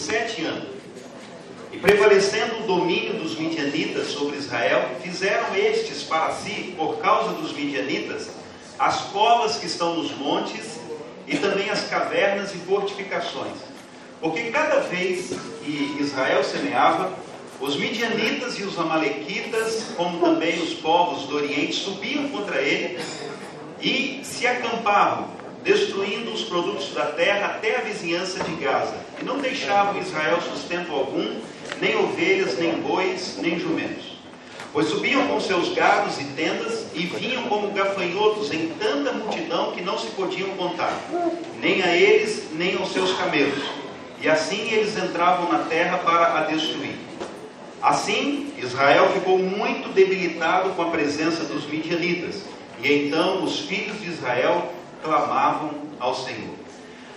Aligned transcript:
sete 0.00 0.44
anos. 0.44 0.68
E 1.72 1.78
prevalecendo 1.78 2.60
o 2.60 2.66
domínio 2.66 3.14
dos 3.14 3.38
midianitas 3.38 4.08
sobre 4.08 4.36
Israel, 4.36 4.96
fizeram 5.02 5.54
estes 5.54 6.02
para 6.02 6.32
si, 6.32 6.74
por 6.76 6.98
causa 6.98 7.32
dos 7.34 7.52
midianitas, 7.52 8.28
as 8.78 9.02
covas 9.12 9.56
que 9.56 9.66
estão 9.66 9.94
nos 9.94 10.10
montes 10.16 10.80
e 11.28 11.36
também 11.36 11.70
as 11.70 11.88
cavernas 11.88 12.52
e 12.54 12.58
fortificações. 12.58 13.56
Porque 14.20 14.50
cada 14.50 14.80
vez 14.80 15.32
que 15.62 15.96
Israel 16.00 16.42
semeava, 16.42 17.12
os 17.60 17.76
midianitas 17.76 18.58
e 18.58 18.62
os 18.64 18.78
amalequitas, 18.78 19.92
como 19.96 20.18
também 20.18 20.60
os 20.60 20.74
povos 20.74 21.24
do 21.28 21.36
Oriente, 21.36 21.74
subiam 21.74 22.28
contra 22.30 22.60
ele 22.60 22.98
e 23.80 24.22
se 24.24 24.46
acampavam, 24.46 25.28
destruindo 25.62 26.32
os 26.32 26.42
produtos 26.44 26.92
da 26.94 27.06
terra 27.06 27.46
até 27.46 27.76
a 27.76 27.80
vizinhança 27.82 28.42
de 28.42 28.52
Gaza. 28.56 29.09
E 29.20 29.24
não 29.24 29.38
deixavam 29.38 30.00
Israel 30.00 30.40
sustento 30.40 30.92
algum, 30.92 31.40
nem 31.80 31.96
ovelhas, 31.96 32.58
nem 32.58 32.80
bois, 32.80 33.36
nem 33.38 33.58
jumentos. 33.58 34.18
Pois 34.72 34.88
subiam 34.88 35.26
com 35.26 35.40
seus 35.40 35.74
gados 35.74 36.20
e 36.20 36.24
tendas 36.24 36.86
e 36.94 37.00
vinham 37.00 37.42
como 37.44 37.72
gafanhotos 37.72 38.52
em 38.52 38.68
tanta 38.78 39.12
multidão 39.12 39.72
que 39.72 39.82
não 39.82 39.98
se 39.98 40.06
podiam 40.08 40.50
contar, 40.50 40.96
nem 41.60 41.82
a 41.82 41.94
eles, 41.94 42.46
nem 42.52 42.76
aos 42.76 42.92
seus 42.92 43.12
camelos. 43.14 43.64
E 44.22 44.28
assim 44.28 44.70
eles 44.70 44.96
entravam 44.96 45.50
na 45.50 45.64
terra 45.64 45.98
para 45.98 46.38
a 46.38 46.44
destruir. 46.44 46.94
Assim, 47.82 48.52
Israel 48.58 49.10
ficou 49.12 49.38
muito 49.38 49.92
debilitado 49.92 50.70
com 50.70 50.82
a 50.82 50.90
presença 50.90 51.44
dos 51.44 51.66
midianitas. 51.66 52.42
E 52.82 53.06
então 53.06 53.42
os 53.42 53.60
filhos 53.60 54.00
de 54.00 54.08
Israel 54.08 54.72
clamavam 55.02 55.70
ao 55.98 56.14
Senhor. 56.14 56.54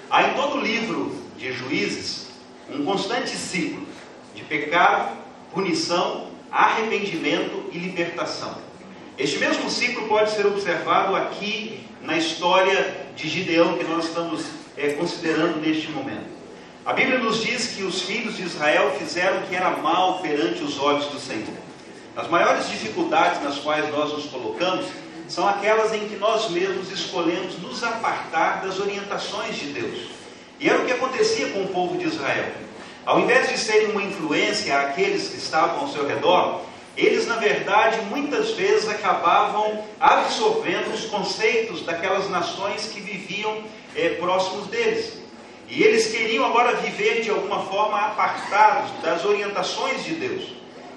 Há 0.10 0.24
em 0.30 0.34
todo 0.34 0.58
o 0.58 0.62
livro 0.62 1.23
de 1.38 1.52
Juízes 1.52 2.28
um 2.70 2.86
constante 2.86 3.32
ciclo 3.32 3.86
de 4.34 4.44
pecado, 4.44 5.18
punição, 5.54 6.28
arrependimento 6.52 7.70
e 7.72 7.78
libertação. 7.78 8.58
Este 9.18 9.38
mesmo 9.38 9.70
ciclo 9.70 10.08
pode 10.08 10.32
ser 10.32 10.46
observado 10.46 11.16
aqui 11.16 11.86
na 12.02 12.18
história 12.18 13.06
de 13.16 13.30
Gideão 13.30 13.78
que 13.78 13.84
nós 13.84 14.06
estamos 14.06 14.46
é, 14.76 14.94
considerando 14.94 15.60
neste 15.60 15.92
momento. 15.92 16.34
A 16.86 16.94
Bíblia 16.94 17.20
nos 17.20 17.42
diz 17.42 17.68
que 17.68 17.84
os 17.84 18.02
filhos 18.02 18.36
de 18.36 18.44
Israel 18.44 18.92
fizeram 18.98 19.40
o 19.40 19.48
que 19.48 19.56
era 19.56 19.70
mal 19.78 20.20
perante 20.20 20.64
os 20.64 20.80
olhos 20.80 21.06
do 21.06 21.20
Senhor. 21.20 21.54
As 22.16 22.28
maiores 22.28 22.70
dificuldades 22.70 23.42
nas 23.42 23.58
quais 23.60 23.90
nós 23.92 24.12
nos 24.12 24.26
colocamos 24.26 24.86
são 25.28 25.48
aquelas 25.48 25.94
em 25.94 26.08
que 26.08 26.16
nós 26.18 26.50
mesmos 26.50 26.92
escolhemos 26.92 27.58
nos 27.60 27.84
apartar 27.84 28.62
das 28.66 28.80
orientações 28.80 29.56
de 29.56 29.68
Deus. 29.68 30.23
E 30.64 30.70
era 30.70 30.82
o 30.82 30.86
que 30.86 30.94
acontecia 30.94 31.50
com 31.50 31.64
o 31.64 31.68
povo 31.68 31.98
de 31.98 32.08
Israel. 32.08 32.46
Ao 33.06 33.20
invés 33.20 33.50
de 33.50 33.58
serem 33.58 33.92
uma 33.92 34.02
influência 34.02 34.80
àqueles 34.80 35.28
que 35.28 35.36
estavam 35.36 35.82
ao 35.82 35.90
seu 35.90 36.08
redor, 36.08 36.62
eles, 36.96 37.28
na 37.28 37.36
verdade, 37.36 38.00
muitas 38.06 38.52
vezes 38.52 38.88
acabavam 38.88 39.84
absorvendo 40.00 40.94
os 40.94 41.04
conceitos 41.08 41.82
daquelas 41.82 42.30
nações 42.30 42.86
que 42.86 43.02
viviam 43.02 43.62
é, 43.94 44.12
próximos 44.12 44.68
deles. 44.68 45.18
E 45.68 45.84
eles 45.84 46.10
queriam 46.10 46.46
agora 46.46 46.78
viver 46.78 47.24
de 47.24 47.30
alguma 47.30 47.64
forma 47.66 48.00
apartados 48.00 48.90
das 49.02 49.26
orientações 49.26 50.06
de 50.06 50.14
Deus. 50.14 50.46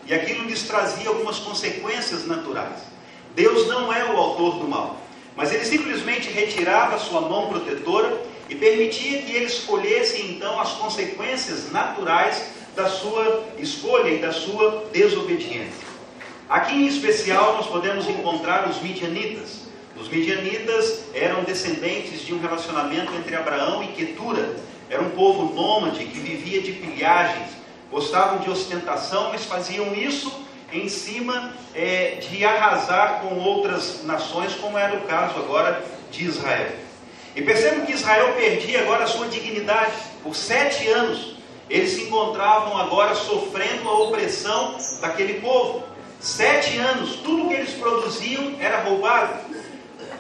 E 0.06 0.14
aquilo 0.14 0.44
lhes 0.44 0.62
trazia 0.62 1.08
algumas 1.08 1.40
consequências 1.40 2.24
naturais. 2.24 2.82
Deus 3.34 3.66
não 3.66 3.92
é 3.92 4.04
o 4.12 4.16
autor 4.16 4.60
do 4.60 4.68
mal, 4.68 4.96
mas 5.34 5.52
ele 5.52 5.64
simplesmente 5.64 6.30
retirava 6.30 7.00
sua 7.00 7.22
mão 7.22 7.48
protetora 7.48 8.35
e 8.48 8.54
permitia 8.54 9.22
que 9.22 9.32
eles 9.32 9.60
colhessem 9.60 10.32
então 10.32 10.60
as 10.60 10.72
consequências 10.72 11.70
naturais 11.72 12.50
da 12.74 12.88
sua 12.88 13.44
escolha 13.58 14.10
e 14.10 14.18
da 14.18 14.32
sua 14.32 14.84
desobediência. 14.92 15.86
Aqui 16.48 16.74
em 16.74 16.86
especial 16.86 17.54
nós 17.54 17.66
podemos 17.66 18.08
encontrar 18.08 18.68
os 18.68 18.80
midianitas. 18.80 19.66
Os 19.98 20.08
midianitas 20.08 21.04
eram 21.14 21.42
descendentes 21.42 22.24
de 22.24 22.34
um 22.34 22.38
relacionamento 22.38 23.12
entre 23.14 23.34
Abraão 23.34 23.82
e 23.82 23.88
Quetura. 23.88 24.54
Era 24.88 25.02
um 25.02 25.10
povo 25.10 25.54
nômade 25.54 26.04
que 26.04 26.20
vivia 26.20 26.60
de 26.60 26.72
pilhagens, 26.72 27.48
gostavam 27.90 28.38
de 28.38 28.50
ostentação, 28.50 29.30
mas 29.30 29.44
faziam 29.44 29.92
isso 29.94 30.44
em 30.72 30.88
cima 30.88 31.52
é, 31.74 32.18
de 32.30 32.44
arrasar 32.44 33.22
com 33.22 33.36
outras 33.38 34.04
nações, 34.04 34.54
como 34.54 34.76
era 34.76 34.96
o 34.96 35.02
caso 35.02 35.38
agora 35.38 35.84
de 36.10 36.24
Israel. 36.24 36.85
E 37.36 37.42
percebam 37.42 37.84
que 37.84 37.92
Israel 37.92 38.32
perdia 38.32 38.80
agora 38.80 39.04
a 39.04 39.06
sua 39.06 39.28
dignidade. 39.28 39.92
Por 40.22 40.34
sete 40.34 40.88
anos, 40.88 41.36
eles 41.68 41.90
se 41.90 42.04
encontravam 42.04 42.78
agora 42.78 43.14
sofrendo 43.14 43.86
a 43.86 43.98
opressão 44.04 44.78
daquele 45.02 45.34
povo. 45.34 45.84
Sete 46.18 46.78
anos, 46.78 47.16
tudo 47.16 47.48
que 47.48 47.54
eles 47.54 47.74
produziam 47.74 48.54
era 48.58 48.80
roubado. 48.80 49.34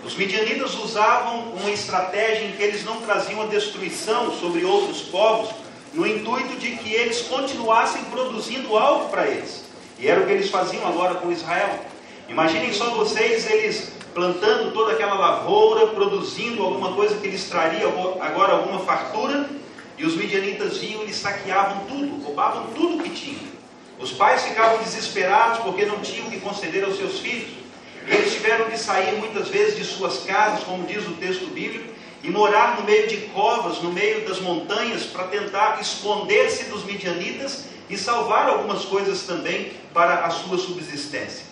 Os 0.04 0.14
midianitas 0.14 0.74
usavam 0.74 1.52
uma 1.54 1.70
estratégia 1.70 2.44
em 2.44 2.52
que 2.52 2.62
eles 2.62 2.84
não 2.84 3.00
traziam 3.00 3.40
a 3.40 3.46
destruição 3.46 4.30
sobre 4.38 4.64
outros 4.64 5.00
povos, 5.00 5.48
no 5.94 6.06
intuito 6.06 6.56
de 6.56 6.72
que 6.76 6.92
eles 6.92 7.22
continuassem 7.22 8.04
produzindo 8.04 8.76
algo 8.76 9.08
para 9.08 9.26
eles. 9.26 9.64
E 9.98 10.06
era 10.06 10.20
o 10.20 10.26
que 10.26 10.32
eles 10.32 10.50
faziam 10.50 10.86
agora 10.86 11.14
com 11.14 11.32
Israel. 11.32 11.80
Imaginem 12.28 12.74
só 12.74 12.90
vocês, 12.90 13.50
eles 13.50 13.95
plantando 14.16 14.72
toda 14.72 14.94
aquela 14.94 15.12
lavoura, 15.12 15.88
produzindo 15.88 16.62
alguma 16.62 16.94
coisa 16.94 17.16
que 17.16 17.28
lhes 17.28 17.50
traria 17.50 17.86
agora 18.18 18.54
alguma 18.54 18.80
fartura, 18.80 19.46
e 19.98 20.06
os 20.06 20.16
midianitas 20.16 20.78
vinham 20.78 21.04
e 21.04 21.12
saqueavam 21.12 21.84
tudo, 21.84 22.24
roubavam 22.24 22.68
tudo 22.74 23.02
que 23.02 23.10
tinham. 23.10 23.42
Os 23.98 24.12
pais 24.12 24.42
ficavam 24.42 24.78
desesperados 24.78 25.58
porque 25.58 25.84
não 25.84 26.00
tinham 26.00 26.30
que 26.30 26.40
conceder 26.40 26.82
aos 26.84 26.96
seus 26.96 27.18
filhos. 27.18 27.50
Eles 28.06 28.32
tiveram 28.32 28.70
que 28.70 28.78
sair 28.78 29.18
muitas 29.18 29.48
vezes 29.48 29.76
de 29.76 29.84
suas 29.84 30.20
casas, 30.20 30.64
como 30.64 30.86
diz 30.86 31.06
o 31.06 31.12
texto 31.12 31.52
bíblico, 31.52 31.92
e 32.22 32.30
morar 32.30 32.78
no 32.78 32.86
meio 32.86 33.06
de 33.08 33.18
covas, 33.28 33.82
no 33.82 33.92
meio 33.92 34.26
das 34.26 34.40
montanhas, 34.40 35.04
para 35.04 35.24
tentar 35.24 35.78
esconder-se 35.78 36.70
dos 36.70 36.84
midianitas 36.84 37.66
e 37.90 37.98
salvar 37.98 38.48
algumas 38.48 38.86
coisas 38.86 39.24
também 39.24 39.72
para 39.92 40.24
a 40.24 40.30
sua 40.30 40.56
subsistência. 40.56 41.45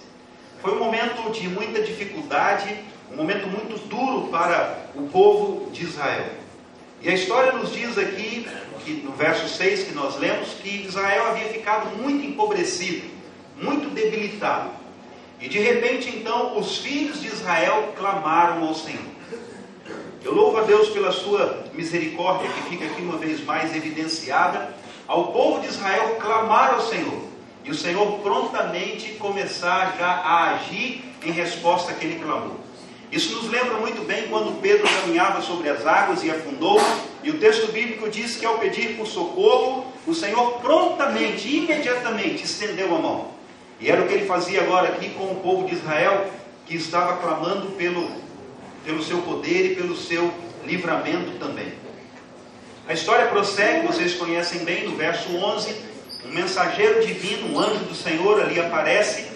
Foi 0.65 0.73
um 0.73 0.79
momento 0.79 1.31
de 1.31 1.47
muita 1.47 1.83
dificuldade, 1.83 2.75
um 3.13 3.17
momento 3.17 3.47
muito 3.47 3.79
duro 3.87 4.29
para 4.29 4.89
o 4.95 5.07
povo 5.09 5.71
de 5.71 5.85
Israel. 5.85 6.25
E 7.03 7.11
a 7.11 7.13
história 7.13 7.53
nos 7.53 7.71
diz 7.71 7.99
aqui, 7.99 8.49
que 8.83 8.93
no 8.93 9.13
verso 9.13 9.47
6 9.47 9.85
que 9.85 9.93
nós 9.93 10.19
lemos, 10.19 10.55
que 10.63 10.87
Israel 10.87 11.27
havia 11.27 11.49
ficado 11.51 11.95
muito 11.99 12.25
empobrecido, 12.25 13.07
muito 13.61 13.91
debilitado. 13.91 14.71
E 15.39 15.51
de 15.51 15.59
repente, 15.59 16.09
então, 16.09 16.59
os 16.59 16.79
filhos 16.79 17.21
de 17.21 17.27
Israel 17.27 17.93
clamaram 17.95 18.67
ao 18.67 18.75
Senhor. 18.75 19.05
Eu 20.25 20.33
louvo 20.33 20.57
a 20.57 20.63
Deus 20.63 20.89
pela 20.89 21.13
sua 21.13 21.63
misericórdia, 21.75 22.49
que 22.49 22.71
fica 22.71 22.87
aqui 22.87 23.03
uma 23.03 23.19
vez 23.19 23.45
mais 23.45 23.77
evidenciada, 23.77 24.75
ao 25.07 25.31
povo 25.31 25.61
de 25.61 25.67
Israel 25.67 26.17
clamar 26.19 26.73
ao 26.73 26.81
Senhor. 26.81 27.34
E 27.65 27.71
o 27.71 27.75
Senhor 27.75 28.19
prontamente 28.19 29.13
começar 29.13 29.97
já 29.99 30.07
a 30.07 30.55
agir 30.55 31.03
em 31.25 31.33
resposta 31.33 31.93
àquele 31.93 32.23
clamor. 32.23 32.57
Isso 33.11 33.35
nos 33.37 33.49
lembra 33.49 33.79
muito 33.79 34.05
bem 34.07 34.29
quando 34.29 34.61
Pedro 34.61 34.87
caminhava 35.01 35.41
sobre 35.41 35.71
as 35.71 35.87
águas 35.87 36.23
e 36.23 36.31
afundou, 36.31 36.81
e 37.23 37.31
o 37.31 37.39
texto 37.39 37.73
bíblico 37.73 38.11
diz 38.11 38.37
que 38.37 38.45
ao 38.45 38.59
pedir 38.59 38.97
por 38.97 39.07
socorro, 39.07 39.87
o 40.07 40.15
Senhor 40.15 40.61
prontamente, 40.61 41.49
imediatamente 41.49 42.45
estendeu 42.45 42.95
a 42.95 42.99
mão. 42.99 43.29
E 43.81 43.91
era 43.91 44.03
o 44.03 44.07
que 44.07 44.15
ele 44.15 44.27
fazia 44.27 44.61
agora 44.63 44.89
aqui 44.89 45.11
com 45.11 45.25
o 45.25 45.37
povo 45.37 45.67
de 45.67 45.75
Israel, 45.75 46.27
que 46.67 46.77
estava 46.77 47.17
clamando 47.17 47.69
pelo, 47.73 48.11
pelo 48.85 49.03
seu 49.03 49.19
poder 49.23 49.73
e 49.73 49.75
pelo 49.77 49.97
seu 49.97 50.31
livramento 50.67 51.39
também. 51.39 51.73
A 52.87 52.93
história 52.93 53.27
prossegue, 53.27 53.87
vocês 53.87 54.15
conhecem 54.15 54.65
bem, 54.65 54.85
no 54.85 54.97
verso 54.97 55.35
11, 55.35 55.94
um 56.27 56.33
mensageiro 56.33 57.05
divino, 57.07 57.55
um 57.55 57.61
anjo 57.61 57.85
do 57.85 57.95
Senhor 57.95 58.41
ali 58.41 58.61
aparece 58.61 59.27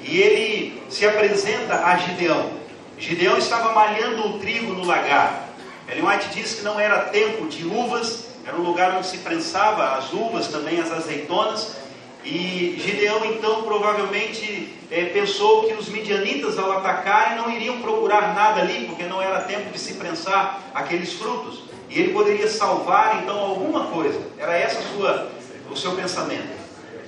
e 0.00 0.20
ele 0.20 0.82
se 0.88 1.06
apresenta 1.06 1.84
a 1.84 1.96
Gideão. 1.96 2.50
Gideão 2.98 3.36
estava 3.36 3.72
malhando 3.72 4.28
o 4.28 4.38
trigo 4.38 4.72
no 4.72 4.84
lagar. 4.84 5.48
Ellen 5.88 6.06
White 6.06 6.28
diz 6.34 6.54
que 6.54 6.62
não 6.62 6.78
era 6.78 7.00
tempo 7.06 7.46
de 7.46 7.66
uvas, 7.66 8.28
era 8.46 8.56
um 8.56 8.62
lugar 8.62 8.96
onde 8.96 9.06
se 9.06 9.18
prensava 9.18 9.96
as 9.96 10.12
uvas, 10.12 10.48
também 10.48 10.80
as 10.80 10.90
azeitonas, 10.90 11.76
e 12.24 12.76
Gideão 12.78 13.24
então 13.24 13.62
provavelmente 13.62 14.72
é, 14.90 15.06
pensou 15.06 15.64
que 15.66 15.74
os 15.74 15.88
midianitas 15.88 16.56
ao 16.56 16.70
atacarem 16.78 17.36
não 17.36 17.50
iriam 17.50 17.80
procurar 17.80 18.34
nada 18.34 18.60
ali, 18.60 18.86
porque 18.86 19.04
não 19.04 19.20
era 19.20 19.40
tempo 19.40 19.72
de 19.72 19.78
se 19.78 19.94
prensar 19.94 20.62
aqueles 20.72 21.12
frutos. 21.14 21.64
E 21.90 21.98
ele 21.98 22.12
poderia 22.12 22.48
salvar 22.48 23.22
então 23.22 23.38
alguma 23.38 23.86
coisa. 23.86 24.18
Era 24.38 24.56
essa 24.56 24.80
sua, 24.94 25.30
o 25.72 25.76
seu 25.76 25.92
pensamento. 25.92 26.52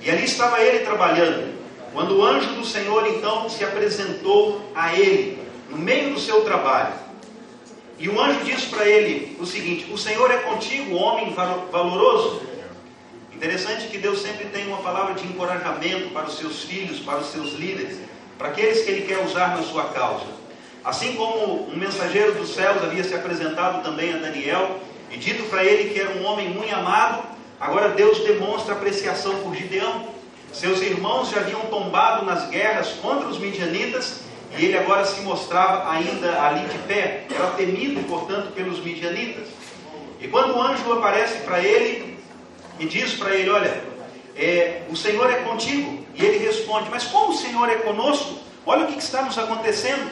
E 0.01 0.09
ali 0.09 0.25
estava 0.25 0.59
ele 0.61 0.79
trabalhando. 0.79 1.55
Quando 1.93 2.17
o 2.17 2.25
anjo 2.25 2.49
do 2.55 2.65
Senhor 2.65 3.07
então 3.07 3.49
se 3.49 3.63
apresentou 3.63 4.61
a 4.75 4.93
ele, 4.93 5.39
no 5.69 5.77
meio 5.77 6.13
do 6.13 6.19
seu 6.19 6.41
trabalho. 6.41 6.93
E 7.97 8.09
o 8.09 8.19
anjo 8.19 8.43
disse 8.43 8.67
para 8.67 8.85
ele 8.87 9.37
o 9.39 9.45
seguinte: 9.45 9.91
O 9.91 9.97
Senhor 9.97 10.29
é 10.29 10.37
contigo, 10.37 10.95
homem 10.95 11.33
valoroso. 11.71 12.41
Interessante 13.33 13.87
que 13.87 13.97
Deus 13.97 14.21
sempre 14.21 14.45
tem 14.45 14.67
uma 14.67 14.77
palavra 14.77 15.13
de 15.13 15.25
encorajamento 15.25 16.09
para 16.09 16.25
os 16.25 16.37
seus 16.37 16.63
filhos, 16.63 16.99
para 16.99 17.19
os 17.19 17.27
seus 17.27 17.53
líderes, 17.53 17.99
para 18.37 18.49
aqueles 18.49 18.81
que 18.81 18.91
Ele 18.91 19.07
quer 19.07 19.23
usar 19.25 19.55
na 19.55 19.63
sua 19.63 19.85
causa. 19.85 20.25
Assim 20.85 21.15
como 21.15 21.67
um 21.67 21.75
mensageiro 21.75 22.33
dos 22.33 22.53
céus 22.53 22.83
havia 22.83 23.03
se 23.03 23.15
apresentado 23.15 23.83
também 23.83 24.13
a 24.13 24.17
Daniel 24.17 24.79
e 25.09 25.17
dito 25.17 25.43
para 25.49 25.65
ele 25.65 25.89
que 25.89 25.99
era 25.99 26.11
um 26.11 26.23
homem 26.25 26.49
muito 26.49 26.73
amado, 26.75 27.23
agora 27.65 27.89
Deus 27.89 28.19
demonstra 28.19 28.73
apreciação 28.73 29.35
por 29.41 29.55
Gideão. 29.55 30.07
Seus 30.53 30.81
irmãos 30.81 31.29
já 31.31 31.39
haviam 31.39 31.61
tombado 31.61 32.25
nas 32.25 32.47
guerras 32.49 32.89
contra 33.01 33.27
os 33.27 33.39
midianitas 33.39 34.21
e 34.57 34.65
ele 34.65 34.77
agora 34.77 35.03
se 35.03 35.19
mostrava 35.21 35.91
ainda 35.91 36.41
ali 36.43 36.67
de 36.67 36.77
pé. 36.79 37.25
Era 37.33 37.47
temido, 37.51 38.01
portanto, 38.07 38.53
pelos 38.53 38.79
midianitas. 38.79 39.47
E 40.21 40.27
quando 40.27 40.55
o 40.55 40.61
anjo 40.61 40.93
aparece 40.93 41.39
para 41.39 41.59
ele 41.59 42.17
e 42.79 42.85
diz 42.85 43.13
para 43.15 43.35
ele: 43.35 43.49
Olha, 43.49 43.83
é, 44.37 44.83
o 44.89 44.95
Senhor 44.95 45.29
é 45.29 45.37
contigo. 45.37 46.05
E 46.13 46.23
ele 46.23 46.45
responde: 46.45 46.89
Mas 46.89 47.03
como 47.05 47.31
o 47.31 47.35
Senhor 47.35 47.67
é 47.69 47.75
conosco? 47.75 48.39
Olha 48.65 48.85
o 48.85 48.87
que 48.87 48.99
está 48.99 49.23
nos 49.23 49.37
acontecendo. 49.37 50.09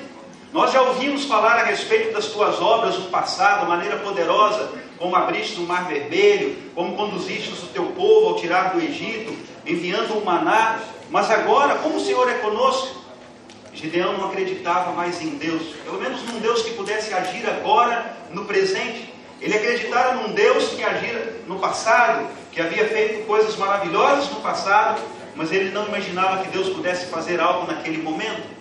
Nós 0.53 0.71
já 0.71 0.83
ouvimos 0.83 1.25
falar 1.25 1.55
a 1.55 1.63
respeito 1.63 2.13
das 2.13 2.27
tuas 2.27 2.61
obras 2.61 2.95
no 2.99 3.05
passado, 3.05 3.67
maneira 3.67 3.97
poderosa, 3.97 4.69
como 4.99 5.15
abriste 5.15 5.59
o 5.59 5.63
mar 5.63 5.87
vermelho, 5.87 6.55
como 6.75 6.95
conduziste 6.95 7.49
o 7.53 7.67
teu 7.69 7.85
povo 7.87 8.27
ao 8.27 8.35
tirar 8.35 8.71
do 8.71 8.79
Egito, 8.79 9.35
enviando 9.65 10.13
o 10.13 10.23
maná. 10.23 10.79
Mas 11.09 11.31
agora, 11.31 11.73
como 11.79 11.95
o 11.95 11.99
Senhor 11.99 12.29
é 12.29 12.35
conosco? 12.35 13.01
Gideão 13.73 14.15
não 14.15 14.27
acreditava 14.27 14.91
mais 14.91 15.19
em 15.23 15.31
Deus, 15.37 15.63
pelo 15.83 15.99
menos 15.99 16.21
num 16.21 16.39
Deus 16.39 16.61
que 16.61 16.75
pudesse 16.75 17.11
agir 17.15 17.49
agora, 17.49 18.15
no 18.29 18.45
presente. 18.45 19.11
Ele 19.41 19.55
acreditava 19.55 20.21
num 20.21 20.33
Deus 20.33 20.69
que 20.69 20.83
agia 20.83 21.41
no 21.47 21.57
passado, 21.57 22.27
que 22.51 22.61
havia 22.61 22.87
feito 22.89 23.25
coisas 23.25 23.55
maravilhosas 23.55 24.29
no 24.29 24.39
passado, 24.41 25.01
mas 25.35 25.51
ele 25.51 25.71
não 25.71 25.87
imaginava 25.87 26.43
que 26.43 26.49
Deus 26.49 26.69
pudesse 26.69 27.07
fazer 27.07 27.39
algo 27.41 27.65
naquele 27.65 27.97
momento. 28.03 28.52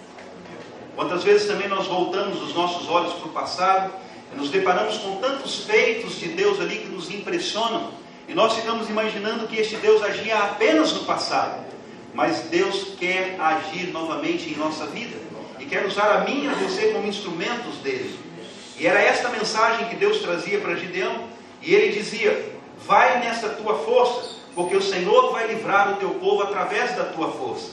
Quantas 0.94 1.24
vezes 1.24 1.46
também 1.46 1.68
nós 1.68 1.86
voltamos 1.86 2.42
os 2.42 2.54
nossos 2.54 2.88
olhos 2.88 3.12
para 3.14 3.28
o 3.28 3.32
passado 3.32 3.92
e 4.32 4.36
nos 4.36 4.50
deparamos 4.50 4.98
com 4.98 5.16
tantos 5.16 5.64
feitos 5.64 6.18
de 6.18 6.28
Deus 6.28 6.60
ali 6.60 6.78
que 6.78 6.88
nos 6.88 7.10
impressionam 7.10 7.90
e 8.28 8.34
nós 8.34 8.54
ficamos 8.54 8.88
imaginando 8.88 9.46
que 9.46 9.56
este 9.56 9.76
Deus 9.76 10.02
agia 10.02 10.38
apenas 10.38 10.92
no 10.92 11.00
passado, 11.00 11.64
mas 12.14 12.40
Deus 12.42 12.94
quer 12.98 13.36
agir 13.40 13.92
novamente 13.92 14.50
em 14.50 14.56
nossa 14.56 14.86
vida 14.86 15.16
e 15.58 15.64
quer 15.64 15.86
usar 15.86 16.10
a 16.16 16.20
mim 16.24 16.44
e 16.44 16.48
a 16.48 16.54
você 16.54 16.92
como 16.92 17.06
instrumentos 17.06 17.76
dele. 17.82 18.18
E 18.78 18.86
era 18.86 19.00
esta 19.00 19.28
mensagem 19.28 19.88
que 19.88 19.96
Deus 19.96 20.20
trazia 20.20 20.60
para 20.60 20.76
Gideão, 20.76 21.28
e 21.60 21.74
ele 21.74 21.92
dizia: 21.92 22.56
Vai 22.86 23.20
nessa 23.20 23.50
tua 23.50 23.78
força, 23.80 24.36
porque 24.54 24.76
o 24.76 24.82
Senhor 24.82 25.30
vai 25.30 25.46
livrar 25.46 25.92
o 25.92 25.96
teu 25.96 26.10
povo 26.10 26.42
através 26.42 26.96
da 26.96 27.04
tua 27.04 27.30
força. 27.32 27.70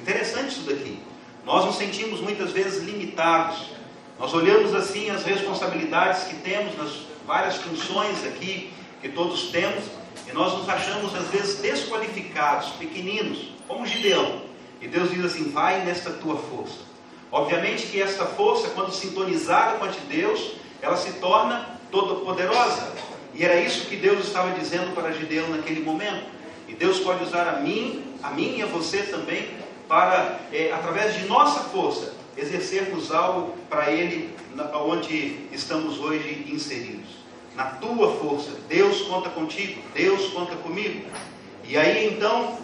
Interessante 0.00 0.50
isso 0.50 0.60
daqui. 0.68 1.00
Nós 1.44 1.64
nos 1.66 1.76
sentimos 1.76 2.20
muitas 2.20 2.52
vezes 2.52 2.82
limitados. 2.82 3.70
Nós 4.18 4.32
olhamos 4.32 4.74
assim 4.74 5.10
as 5.10 5.24
responsabilidades 5.24 6.24
que 6.24 6.36
temos 6.36 6.76
nas 6.76 6.92
várias 7.26 7.56
funções 7.56 8.24
aqui 8.26 8.72
que 9.02 9.08
todos 9.10 9.48
temos 9.50 9.84
e 10.26 10.32
nós 10.32 10.54
nos 10.54 10.68
achamos 10.68 11.14
às 11.14 11.28
vezes 11.28 11.56
desqualificados, 11.58 12.70
pequeninos, 12.70 13.52
como 13.68 13.86
Gideão. 13.86 14.42
E 14.80 14.88
Deus 14.88 15.10
diz 15.10 15.24
assim: 15.24 15.50
vai 15.50 15.84
nesta 15.84 16.10
tua 16.10 16.36
força. 16.36 16.78
Obviamente 17.30 17.86
que 17.88 18.00
esta 18.00 18.24
força, 18.24 18.68
quando 18.70 18.92
sintonizada 18.92 19.78
com 19.78 19.84
a 19.84 19.88
de 19.88 20.00
Deus, 20.00 20.52
ela 20.80 20.96
se 20.96 21.12
torna 21.14 21.68
toda 21.90 22.24
poderosa. 22.24 22.92
E 23.34 23.44
era 23.44 23.60
isso 23.60 23.86
que 23.86 23.96
Deus 23.96 24.24
estava 24.24 24.58
dizendo 24.58 24.94
para 24.94 25.12
Gideão 25.12 25.48
naquele 25.48 25.80
momento. 25.80 26.24
E 26.68 26.74
Deus 26.74 27.00
pode 27.00 27.24
usar 27.24 27.48
a 27.48 27.60
mim, 27.60 28.04
a 28.22 28.30
mim 28.30 28.56
e 28.58 28.62
a 28.62 28.66
você 28.66 29.02
também, 29.02 29.48
para, 29.88 30.40
é, 30.52 30.72
através 30.72 31.14
de 31.14 31.26
nossa 31.26 31.60
força, 31.60 32.14
exercermos 32.36 33.12
algo 33.12 33.54
para 33.68 33.90
Ele, 33.90 34.34
onde 34.74 35.46
estamos 35.52 35.98
hoje 35.98 36.46
inseridos. 36.48 37.24
Na 37.54 37.66
tua 37.66 38.12
força, 38.16 38.50
Deus 38.68 39.02
conta 39.02 39.30
contigo, 39.30 39.80
Deus 39.94 40.32
conta 40.32 40.56
comigo. 40.56 41.06
E 41.62 41.76
aí 41.76 42.08
então, 42.12 42.58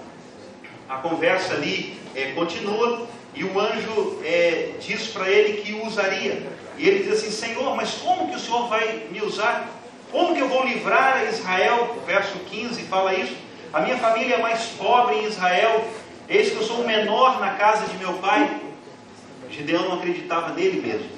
a 0.89 0.97
conversa 0.97 1.55
ali 1.55 1.97
é, 2.15 2.33
continua, 2.33 3.07
e 3.35 3.45
o 3.45 3.61
anjo 3.61 4.19
é, 4.25 4.73
diz 4.81 5.07
para 5.09 5.29
ele 5.29 5.63
que 5.63 5.73
o 5.75 5.87
usaria. 5.87 6.45
E 6.77 6.89
ele 6.89 7.05
diz 7.05 7.13
assim: 7.13 7.31
Senhor, 7.31 7.77
mas 7.77 7.93
como 7.95 8.29
que 8.29 8.37
o 8.37 8.41
Senhor 8.41 8.67
vai 8.69 9.07
me 9.11 9.23
usar? 9.23 9.69
Como 10.11 10.35
que 10.35 10.41
eu 10.41 10.49
vou 10.49 10.65
livrar 10.65 11.25
Israel? 11.29 11.97
O 11.97 12.05
verso 12.05 12.37
15 12.51 12.83
fala 12.83 13.15
isso. 13.15 13.37
A 13.73 13.81
minha 13.81 13.97
família 13.99 14.35
é 14.35 14.43
mais 14.43 14.65
pobre 14.71 15.15
em 15.17 15.27
Israel, 15.27 15.87
Eis 16.31 16.50
que 16.50 16.56
eu 16.59 16.62
sou 16.62 16.82
o 16.82 16.87
menor 16.87 17.41
na 17.41 17.55
casa 17.55 17.87
de 17.88 17.99
meu 17.99 18.12
pai. 18.15 18.61
Gideão 19.50 19.82
não 19.88 19.94
acreditava 19.94 20.50
nele 20.50 20.81
mesmo. 20.81 21.11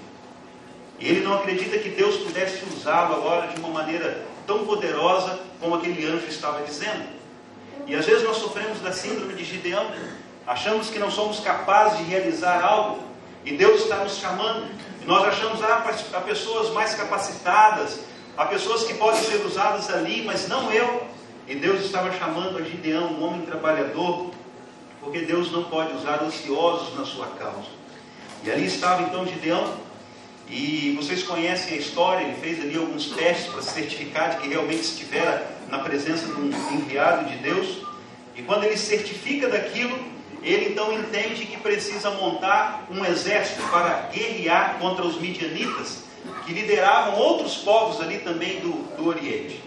Ele 0.99 1.21
não 1.21 1.35
acredita 1.35 1.77
que 1.77 1.91
Deus 1.91 2.17
pudesse 2.17 2.65
usá-lo 2.65 3.17
agora 3.17 3.49
de 3.49 3.61
uma 3.61 3.69
maneira 3.69 4.25
tão 4.47 4.65
poderosa 4.65 5.39
como 5.61 5.75
aquele 5.75 6.07
anjo 6.07 6.27
estava 6.29 6.65
dizendo. 6.65 7.05
E 7.87 7.95
às 7.95 8.07
vezes 8.07 8.25
nós 8.25 8.39
sofremos 8.39 8.81
da 8.81 8.91
síndrome 8.91 9.35
de 9.35 9.45
Gideão, 9.45 9.87
achamos 10.47 10.89
que 10.89 10.99
não 10.99 11.11
somos 11.11 11.41
capazes 11.41 11.99
de 11.99 12.05
realizar 12.05 12.65
algo, 12.65 13.01
e 13.45 13.55
Deus 13.55 13.83
está 13.83 13.97
nos 13.97 14.17
chamando, 14.17 14.67
e 15.03 15.05
nós 15.05 15.27
achamos 15.27 15.63
ah, 15.63 15.85
há 16.15 16.21
pessoas 16.21 16.71
mais 16.71 16.95
capacitadas, 16.95 18.01
há 18.35 18.47
pessoas 18.47 18.85
que 18.85 18.95
podem 18.95 19.21
ser 19.21 19.45
usadas 19.45 19.93
ali, 19.93 20.23
mas 20.25 20.49
não 20.49 20.73
eu. 20.73 21.03
E 21.47 21.55
Deus 21.57 21.83
estava 21.83 22.11
chamando 22.13 22.57
a 22.57 22.63
Gideão, 22.63 23.09
um 23.09 23.25
homem 23.25 23.43
trabalhador, 23.43 24.31
porque 25.03 25.21
Deus 25.21 25.51
não 25.51 25.65
pode 25.65 25.95
usar 25.95 26.23
ansiosos 26.23 26.97
na 26.97 27.05
sua 27.05 27.27
causa. 27.27 27.69
E 28.45 28.51
ali 28.51 28.67
estava 28.67 29.03
então 29.03 29.27
Gideão, 29.27 29.75
e 30.49 30.95
vocês 30.97 31.23
conhecem 31.23 31.75
a 31.75 31.77
história, 31.77 32.25
ele 32.25 32.37
fez 32.37 32.61
ali 32.61 32.77
alguns 32.77 33.07
testes 33.11 33.53
para 33.53 33.63
certificar 33.63 34.31
de 34.31 34.37
que 34.39 34.49
realmente 34.49 34.83
estivera 34.83 35.51
na 35.69 35.79
presença 35.79 36.27
de 36.27 36.33
um 36.33 36.51
enviado 36.73 37.29
de 37.29 37.37
Deus. 37.39 37.79
E 38.37 38.43
quando 38.43 38.65
ele 38.65 38.77
certifica 38.77 39.49
daquilo, 39.49 39.99
ele 40.43 40.71
então 40.71 40.93
entende 40.93 41.47
que 41.47 41.57
precisa 41.57 42.11
montar 42.11 42.87
um 42.91 43.05
exército 43.05 43.63
para 43.71 44.11
guerrear 44.13 44.79
contra 44.79 45.05
os 45.05 45.21
midianitas, 45.21 46.05
que 46.45 46.53
lideravam 46.53 47.19
outros 47.19 47.57
povos 47.57 48.01
ali 48.01 48.19
também 48.19 48.61
do, 48.61 48.73
do 48.97 49.09
Oriente. 49.09 49.63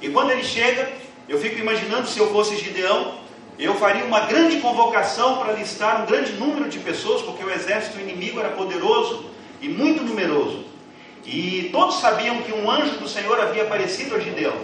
E 0.00 0.08
quando 0.08 0.30
ele 0.30 0.44
chega, 0.44 0.90
eu 1.28 1.38
fico 1.38 1.58
imaginando 1.58 2.06
se 2.06 2.18
eu 2.18 2.32
fosse 2.32 2.56
Gideão, 2.56 3.23
eu 3.58 3.74
faria 3.76 4.04
uma 4.04 4.20
grande 4.20 4.58
convocação 4.58 5.38
para 5.38 5.52
listar 5.52 6.02
um 6.02 6.06
grande 6.06 6.32
número 6.32 6.68
de 6.68 6.78
pessoas, 6.80 7.22
porque 7.22 7.44
o 7.44 7.50
exército 7.50 8.00
inimigo 8.00 8.40
era 8.40 8.50
poderoso 8.50 9.26
e 9.60 9.68
muito 9.68 10.02
numeroso. 10.02 10.64
E 11.24 11.70
todos 11.72 12.00
sabiam 12.00 12.42
que 12.42 12.52
um 12.52 12.70
anjo 12.70 12.98
do 12.98 13.08
Senhor 13.08 13.40
havia 13.40 13.62
aparecido 13.62 14.16
a 14.16 14.18
Gideão. 14.18 14.56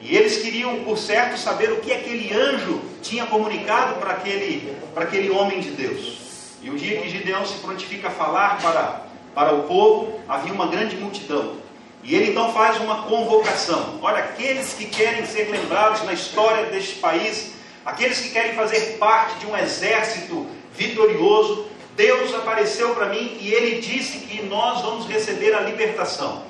E 0.00 0.14
eles 0.14 0.42
queriam, 0.42 0.84
por 0.84 0.96
certo, 0.96 1.38
saber 1.38 1.72
o 1.72 1.76
que 1.80 1.92
aquele 1.92 2.32
anjo 2.32 2.80
tinha 3.02 3.26
comunicado 3.26 3.94
para 3.96 4.12
aquele, 4.12 4.76
para 4.94 5.04
aquele 5.04 5.30
homem 5.30 5.60
de 5.60 5.70
Deus. 5.70 6.18
E 6.62 6.70
o 6.70 6.76
dia 6.76 7.00
que 7.00 7.08
Gideão 7.08 7.44
se 7.46 7.58
prontifica 7.58 8.08
a 8.08 8.10
falar 8.10 8.60
para, 8.60 9.02
para 9.34 9.54
o 9.54 9.62
povo, 9.64 10.20
havia 10.28 10.52
uma 10.52 10.66
grande 10.66 10.96
multidão. 10.96 11.56
E 12.04 12.14
ele 12.14 12.30
então 12.30 12.52
faz 12.52 12.78
uma 12.80 13.02
convocação. 13.02 13.98
Olha, 14.00 14.18
aqueles 14.18 14.72
que 14.74 14.84
querem 14.84 15.26
ser 15.26 15.50
lembrados 15.50 16.04
na 16.04 16.12
história 16.12 16.66
deste 16.66 16.96
país 16.96 17.57
aqueles 17.88 18.20
que 18.20 18.28
querem 18.28 18.54
fazer 18.54 18.98
parte 18.98 19.38
de 19.38 19.46
um 19.46 19.56
exército 19.56 20.46
vitorioso, 20.74 21.66
Deus 21.96 22.34
apareceu 22.34 22.94
para 22.94 23.06
mim 23.06 23.38
e 23.40 23.52
ele 23.52 23.80
disse 23.80 24.18
que 24.18 24.42
nós 24.42 24.82
vamos 24.82 25.06
receber 25.06 25.54
a 25.54 25.60
libertação. 25.60 26.44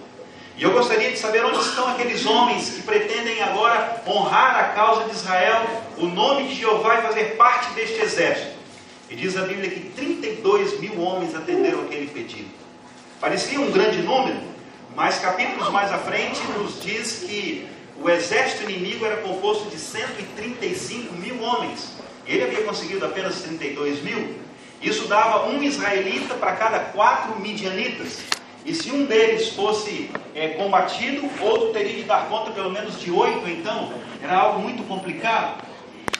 E 0.57 0.64
eu 0.64 0.73
gostaria 0.73 1.12
de 1.12 1.16
saber 1.16 1.45
onde 1.45 1.61
estão 1.61 1.87
aqueles 1.87 2.26
homens 2.26 2.71
que 2.71 2.83
pretendem 2.83 3.40
agora 3.40 4.02
honrar 4.04 4.57
a 4.57 4.64
causa 4.75 5.04
de 5.04 5.12
Israel, 5.12 5.64
o 5.97 6.07
nome 6.07 6.49
de 6.49 6.57
Jeová 6.57 6.99
e 6.99 7.02
fazer 7.02 7.37
parte 7.37 7.73
deste 7.75 8.00
exército. 8.00 8.59
E 9.09 9.14
diz 9.14 9.37
a 9.37 9.42
Bíblia 9.42 9.71
que 9.71 9.90
32 9.90 10.80
mil 10.80 11.00
homens 11.00 11.37
atenderam 11.37 11.83
aquele 11.83 12.09
pedido. 12.09 12.50
Parecia 13.21 13.61
um 13.61 13.71
grande 13.71 14.02
número, 14.02 14.40
mas 14.97 15.21
capítulos 15.21 15.71
mais 15.71 15.92
à 15.92 15.99
frente 15.99 16.40
nos 16.59 16.83
diz 16.83 17.25
que 17.28 17.77
o 18.00 18.09
exército 18.09 18.71
inimigo 18.71 19.05
era 19.05 19.17
composto 19.19 19.69
de 19.71 19.78
135 19.78 21.14
mil 21.14 21.43
homens. 21.43 21.93
Ele 22.26 22.45
havia 22.45 22.62
conseguido 22.62 23.05
apenas 23.05 23.43
32 23.43 24.02
mil. 24.02 24.37
Isso 24.81 25.09
dava 25.09 25.49
um 25.49 25.62
israelita 25.62 26.35
para 26.35 26.52
cada 26.52 26.78
quatro 26.78 27.40
midianitas. 27.40 28.21
E 28.64 28.75
se 28.75 28.90
um 28.90 29.07
deles 29.07 29.49
fosse 29.49 30.11
é, 30.35 30.49
combatido, 30.49 31.28
outro 31.40 31.73
teria 31.73 31.95
de 31.95 32.02
dar 32.02 32.28
conta 32.28 32.50
pelo 32.50 32.71
menos 32.71 33.00
de 33.00 33.11
oito, 33.11 33.49
então. 33.49 33.93
Era 34.23 34.37
algo 34.37 34.61
muito 34.61 34.87
complicado. 34.87 35.64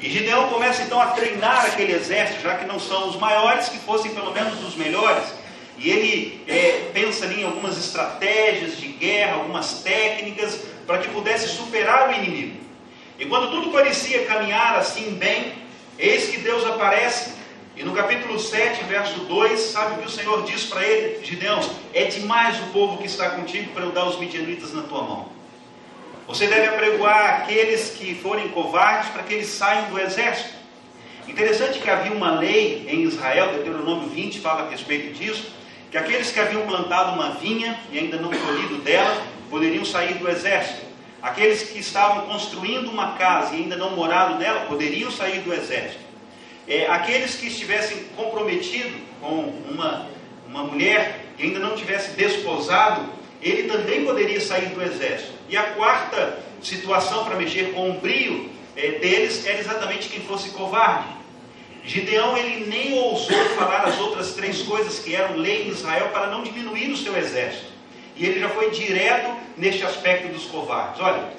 E 0.01 0.09
Gideão 0.09 0.49
começa 0.49 0.83
então 0.83 1.01
a 1.01 1.09
treinar 1.09 1.67
aquele 1.67 1.93
exército, 1.93 2.43
já 2.43 2.57
que 2.57 2.67
não 2.67 2.81
são 2.81 3.09
os 3.09 3.17
maiores, 3.17 3.69
que 3.69 3.79
fossem 3.79 4.13
pelo 4.13 4.33
menos 4.33 4.63
os 4.67 4.75
melhores. 4.77 5.25
E 5.77 5.91
ele 5.91 6.43
é, 6.49 6.91
pensa 6.93 7.25
ali 7.25 7.43
em 7.43 7.45
algumas 7.45 7.79
estratégias 7.79 8.79
de 8.79 8.89
guerra, 8.89 9.37
algumas 9.37 9.83
técnicas, 9.83 10.61
para 10.89 10.99
que 10.99 11.09
pudesse 11.11 11.49
superar 11.49 12.09
o 12.09 12.15
inimigo. 12.15 12.57
E 13.19 13.27
quando 13.27 13.51
tudo 13.51 13.71
parecia 13.71 14.25
caminhar 14.25 14.75
assim 14.77 15.17
bem, 15.17 15.53
eis 15.99 16.31
que 16.31 16.39
Deus 16.39 16.65
aparece. 16.65 17.35
E 17.77 17.83
no 17.85 17.93
capítulo 17.93 18.39
7, 18.39 18.85
verso 18.85 19.21
2, 19.21 19.61
sabe 19.61 19.97
o 19.97 19.99
que 19.99 20.07
o 20.07 20.11
Senhor 20.11 20.43
diz 20.45 20.65
para 20.65 20.83
ele? 20.83 21.23
Gideão, 21.23 21.61
é 21.93 22.05
demais 22.05 22.59
o 22.61 22.73
povo 22.73 22.97
que 22.97 23.07
está 23.07 23.29
contigo 23.31 23.71
para 23.73 23.85
eu 23.85 23.93
dar 23.93 24.07
os 24.07 24.19
midianitas 24.19 24.73
na 24.73 24.83
tua 24.83 25.03
mão. 25.03 25.29
Você 26.27 26.47
deve 26.47 26.69
apregoar 26.69 27.43
aqueles 27.43 27.91
que 27.91 28.15
forem 28.15 28.49
covardes 28.49 29.11
para 29.11 29.25
que 29.25 29.35
eles 29.35 29.49
saiam 29.49 29.91
do 29.91 30.01
exército. 30.01 30.55
Interessante 31.29 31.81
que 31.81 31.91
havia 31.91 32.13
uma 32.13 32.31
lei 32.41 32.87
em 32.89 33.03
Israel, 33.03 33.53
Deuteronômio 33.53 34.09
20 34.09 34.41
fala 34.41 34.67
a 34.67 34.71
respeito 34.71 35.13
disso, 35.13 35.53
que 35.91 35.99
aqueles 35.99 36.33
que 36.33 36.41
haviam 36.41 36.67
plantado 36.67 37.13
uma 37.13 37.33
vinha 37.33 37.79
e 37.93 37.99
ainda 37.99 38.17
não 38.17 38.31
colhido 38.31 38.79
dela, 38.79 39.38
poderiam 39.51 39.85
sair 39.85 40.15
do 40.15 40.29
exército. 40.29 40.87
Aqueles 41.21 41.63
que 41.63 41.79
estavam 41.79 42.27
construindo 42.27 42.91
uma 42.91 43.13
casa 43.13 43.55
e 43.55 43.63
ainda 43.63 43.77
não 43.77 43.97
moraram 43.97 44.39
nela, 44.39 44.67
poderiam 44.67 45.11
sair 45.11 45.41
do 45.41 45.53
exército. 45.53 46.01
É, 46.67 46.87
aqueles 46.87 47.35
que 47.35 47.47
estivessem 47.49 48.05
comprometidos 48.17 49.01
com 49.21 49.53
uma, 49.69 50.07
uma 50.47 50.65
mulher 50.65 51.25
e 51.39 51.45
ainda 51.45 51.59
não 51.59 51.75
tivesse 51.75 52.13
desposado, 52.13 53.09
ele 53.43 53.69
também 53.69 54.05
poderia 54.05 54.41
sair 54.41 54.67
do 54.67 54.83
exército. 54.83 55.33
E 55.49 55.57
a 55.57 55.63
quarta 55.73 56.39
situação 56.63 57.25
para 57.25 57.37
mexer 57.37 57.73
com 57.73 57.91
o 57.91 57.95
brio 57.95 58.51
é, 58.77 58.93
deles 58.93 59.45
era 59.47 59.59
exatamente 59.59 60.09
quem 60.09 60.21
fosse 60.21 60.51
covarde. 60.51 61.19
Gideão 61.85 62.37
ele 62.37 62.67
nem 62.67 62.99
ousou 62.99 63.45
falar 63.57 63.85
as 63.87 63.99
outras 63.99 64.35
três 64.35 64.63
coisas 64.63 64.99
que 64.99 65.15
eram 65.15 65.37
lei 65.37 65.67
em 65.67 65.71
Israel 65.71 66.11
para 66.13 66.27
não 66.27 66.43
diminuir 66.43 66.91
o 66.91 66.97
seu 66.97 67.17
exército. 67.17 67.78
E 68.19 68.27
ele 68.27 68.41
já 68.41 68.49
foi 68.49 68.71
direto 68.71 69.37
neste 69.57 69.85
aspecto 69.85 70.29
dos 70.33 70.45
covardes. 70.47 71.01
Olha, 71.01 71.33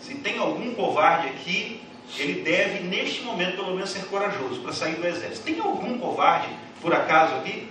se 0.00 0.14
tem 0.16 0.38
algum 0.38 0.74
covarde 0.74 1.28
aqui, 1.28 1.80
ele 2.18 2.42
deve, 2.42 2.80
neste 2.84 3.22
momento, 3.22 3.56
pelo 3.56 3.74
menos 3.74 3.90
ser 3.90 4.04
corajoso 4.04 4.60
para 4.60 4.72
sair 4.72 4.96
do 4.96 5.06
exército. 5.06 5.44
Tem 5.44 5.58
algum 5.58 5.98
covarde, 5.98 6.48
por 6.82 6.94
acaso, 6.94 7.34
aqui? 7.36 7.68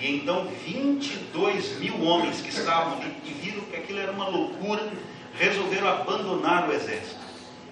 E 0.00 0.16
então 0.16 0.48
22 0.66 1.78
mil 1.78 2.02
homens 2.02 2.40
que 2.40 2.48
estavam 2.48 2.94
ali 2.94 3.14
e 3.24 3.30
viram 3.30 3.62
que 3.62 3.76
aquilo 3.76 4.00
era 4.00 4.10
uma 4.10 4.28
loucura, 4.28 4.92
resolveram 5.38 5.88
abandonar 5.88 6.68
o 6.68 6.72
exército. 6.72 7.20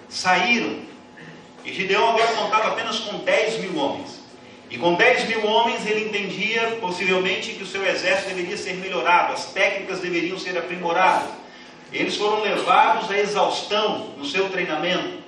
Saíram. 0.09 0.81
E 1.65 1.73
Gideão 1.73 2.11
agora 2.11 2.33
contava 2.33 2.69
apenas 2.69 3.01
com 3.01 3.19
10 3.19 3.61
mil 3.61 3.77
homens. 3.77 4.22
E 4.73 4.79
com 4.79 4.95
10 4.95 5.29
mil 5.29 5.45
homens 5.45 5.87
ele 5.87 6.07
entendia 6.07 6.79
possivelmente 6.81 7.53
que 7.53 7.63
o 7.63 7.67
seu 7.67 7.87
exército 7.87 8.31
deveria 8.31 8.57
ser 8.57 8.73
melhorado, 8.77 9.35
as 9.35 9.53
técnicas 9.53 10.01
deveriam 10.01 10.39
ser 10.39 10.57
aprimoradas. 10.57 11.29
Eles 11.93 12.17
foram 12.17 12.41
levados 12.41 13.11
à 13.11 13.19
exaustão 13.19 14.15
no 14.17 14.25
seu 14.25 14.49
treinamento. 14.49 15.19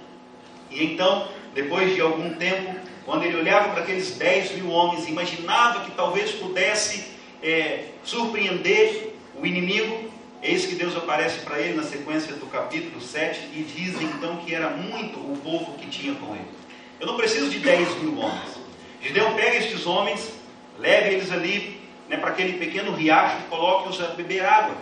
E 0.71 0.83
então, 0.83 1.29
depois 1.53 1.95
de 1.95 2.01
algum 2.01 2.33
tempo, 2.37 2.75
quando 3.05 3.25
ele 3.25 3.37
olhava 3.37 3.69
para 3.69 3.83
aqueles 3.83 4.13
10 4.13 4.53
mil 4.53 4.71
homens, 4.71 5.07
imaginava 5.07 5.85
que 5.85 5.91
talvez 5.91 6.31
pudesse 6.31 7.05
é, 7.43 7.89
surpreender 8.03 9.13
o 9.39 9.45
inimigo, 9.45 10.11
eis 10.43 10.65
que 10.65 10.75
Deus 10.75 10.97
aparece 10.97 11.41
para 11.41 11.61
ele 11.61 11.75
na 11.75 11.83
sequência 11.83 12.33
do 12.33 12.47
capítulo 12.47 12.99
7 12.99 13.51
e 13.53 13.63
diz 13.63 14.01
então 14.01 14.39
que 14.39 14.55
era 14.55 14.71
muito 14.71 15.19
o 15.19 15.39
povo 15.45 15.75
que 15.75 15.87
tinha 15.89 16.15
com 16.15 16.35
ele. 16.35 16.49
Eu 16.99 17.07
não 17.07 17.19
preciso 17.19 17.51
de 17.51 17.59
10 17.59 18.01
mil 18.01 18.19
homens. 18.19 18.64
Gideão 19.05 19.35
pega 19.35 19.59
estes 19.59 19.87
homens, 19.87 20.33
leve 20.79 21.11
eles 21.11 21.31
ali 21.31 21.79
né, 22.09 22.17
para 22.17 22.31
aquele 22.31 22.55
pequeno 22.55 22.93
riacho 22.93 23.37
e 23.39 23.51
coloque-os 23.51 24.01
a 24.03 24.07
beber 24.09 24.43
água. 24.43 24.75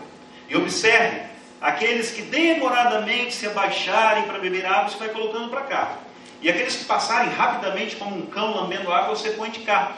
E 0.49 0.57
observe, 0.57 1.23
aqueles 1.61 2.13
que 2.13 2.23
demoradamente 2.23 3.35
se 3.35 3.49
abaixarem 3.49 4.23
para 4.23 4.39
beber 4.39 4.65
água, 4.65 4.89
você 4.89 4.97
vai 4.97 5.09
colocando 5.09 5.49
para 5.49 5.63
cá. 5.63 5.99
E 6.41 6.49
aqueles 6.49 6.77
que 6.77 6.85
passarem 6.85 7.33
rapidamente 7.33 7.97
como 7.97 8.17
um 8.17 8.27
cão 8.27 8.55
lambendo 8.55 8.93
água, 8.93 9.17
você 9.17 9.31
põe 9.31 9.51
de 9.51 9.61
cá. 9.61 9.97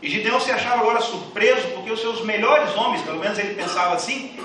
E 0.00 0.08
Gideão 0.08 0.38
se 0.38 0.52
achava 0.52 0.82
agora 0.82 1.00
surpreso, 1.00 1.66
porque 1.74 1.90
os 1.90 2.00
seus 2.00 2.24
melhores 2.24 2.72
homens, 2.76 3.02
pelo 3.02 3.18
menos 3.18 3.36
ele 3.36 3.54
pensava 3.54 3.96
assim, 3.96 4.38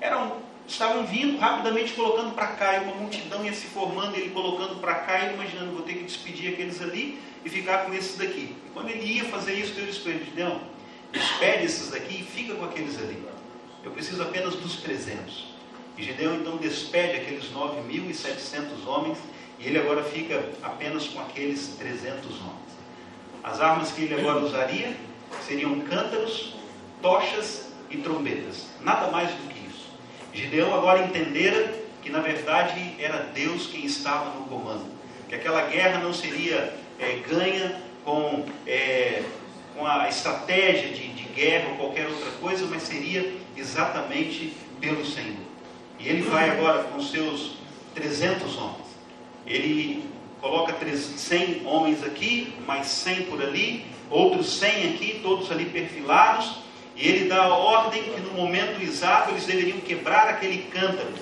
eram, 0.00 0.36
estavam 0.68 1.04
vindo 1.04 1.36
rapidamente 1.38 1.94
colocando 1.94 2.32
para 2.32 2.46
cá, 2.48 2.76
e 2.76 2.84
uma 2.84 2.94
multidão 2.94 3.44
ia 3.44 3.52
se 3.52 3.66
formando, 3.66 4.14
ele 4.14 4.30
colocando 4.30 4.76
para 4.76 4.94
cá, 4.94 5.18
e 5.18 5.34
imaginando, 5.34 5.72
vou 5.72 5.82
ter 5.82 5.94
que 5.94 6.04
despedir 6.04 6.52
aqueles 6.52 6.80
ali 6.80 7.18
e 7.44 7.50
ficar 7.50 7.86
com 7.86 7.94
esses 7.94 8.16
daqui. 8.16 8.54
E 8.66 8.70
quando 8.72 8.90
ele 8.90 9.04
ia 9.04 9.24
fazer 9.24 9.54
isso, 9.54 9.74
Deus 9.74 9.88
disse 9.88 10.00
para 10.00 10.12
ele, 10.12 10.24
Gideão, 10.24 10.60
despede 11.12 11.64
esses 11.64 11.90
daqui 11.90 12.20
e 12.20 12.24
fica 12.24 12.54
com 12.54 12.64
aqueles 12.64 12.98
ali. 12.98 13.22
Eu 13.84 13.90
preciso 13.90 14.22
apenas 14.22 14.54
dos 14.54 14.76
300. 14.76 15.46
E 15.96 16.02
Gideão 16.02 16.36
então 16.36 16.56
despede 16.56 17.16
aqueles 17.16 17.46
9.700 17.52 18.86
homens 18.86 19.18
e 19.58 19.66
ele 19.66 19.78
agora 19.78 20.02
fica 20.04 20.44
apenas 20.62 21.08
com 21.08 21.20
aqueles 21.20 21.74
300 21.78 22.24
homens. 22.40 22.68
As 23.42 23.60
armas 23.60 23.90
que 23.90 24.02
ele 24.02 24.14
agora 24.14 24.44
usaria 24.44 24.96
seriam 25.46 25.80
cântaros, 25.80 26.54
tochas 27.02 27.68
e 27.90 27.96
trombetas. 27.98 28.66
Nada 28.80 29.10
mais 29.10 29.30
do 29.30 29.48
que 29.48 29.66
isso. 29.66 29.86
Gideão 30.32 30.74
agora 30.74 31.04
entendera 31.04 31.74
que 32.02 32.10
na 32.10 32.20
verdade 32.20 32.94
era 32.98 33.18
Deus 33.34 33.66
quem 33.66 33.84
estava 33.84 34.38
no 34.38 34.46
comando. 34.46 34.86
Que 35.28 35.34
aquela 35.34 35.62
guerra 35.62 36.00
não 36.00 36.12
seria 36.12 36.74
é, 36.98 37.20
ganha 37.28 37.80
com, 38.04 38.44
é, 38.66 39.22
com 39.76 39.86
a 39.86 40.08
estratégia 40.08 40.88
de, 40.88 41.08
de 41.08 41.24
guerra 41.24 41.70
ou 41.70 41.76
qualquer 41.76 42.06
outra 42.06 42.30
coisa, 42.40 42.66
mas 42.66 42.82
seria 42.82 43.34
exatamente 43.56 44.52
pelo 44.80 45.04
Senhor. 45.04 45.48
E 45.98 46.08
ele 46.08 46.22
vai 46.22 46.50
agora 46.50 46.84
com 46.84 47.00
seus 47.00 47.56
300 47.94 48.56
homens. 48.56 48.86
Ele 49.46 50.04
coloca 50.40 50.74
100 50.96 51.66
homens 51.66 52.02
aqui, 52.04 52.54
mais 52.66 52.86
100 52.86 53.24
por 53.24 53.42
ali, 53.42 53.84
outros 54.10 54.58
100 54.58 54.94
aqui, 54.94 55.20
todos 55.22 55.50
ali 55.50 55.66
perfilados, 55.66 56.58
e 56.94 57.06
ele 57.06 57.28
dá 57.28 57.44
a 57.44 57.54
ordem 57.54 58.02
que 58.02 58.20
no 58.20 58.32
momento 58.32 58.82
exato 58.82 59.30
eles 59.30 59.46
deveriam 59.46 59.78
quebrar 59.80 60.28
aquele 60.28 60.62
cântaro, 60.70 61.12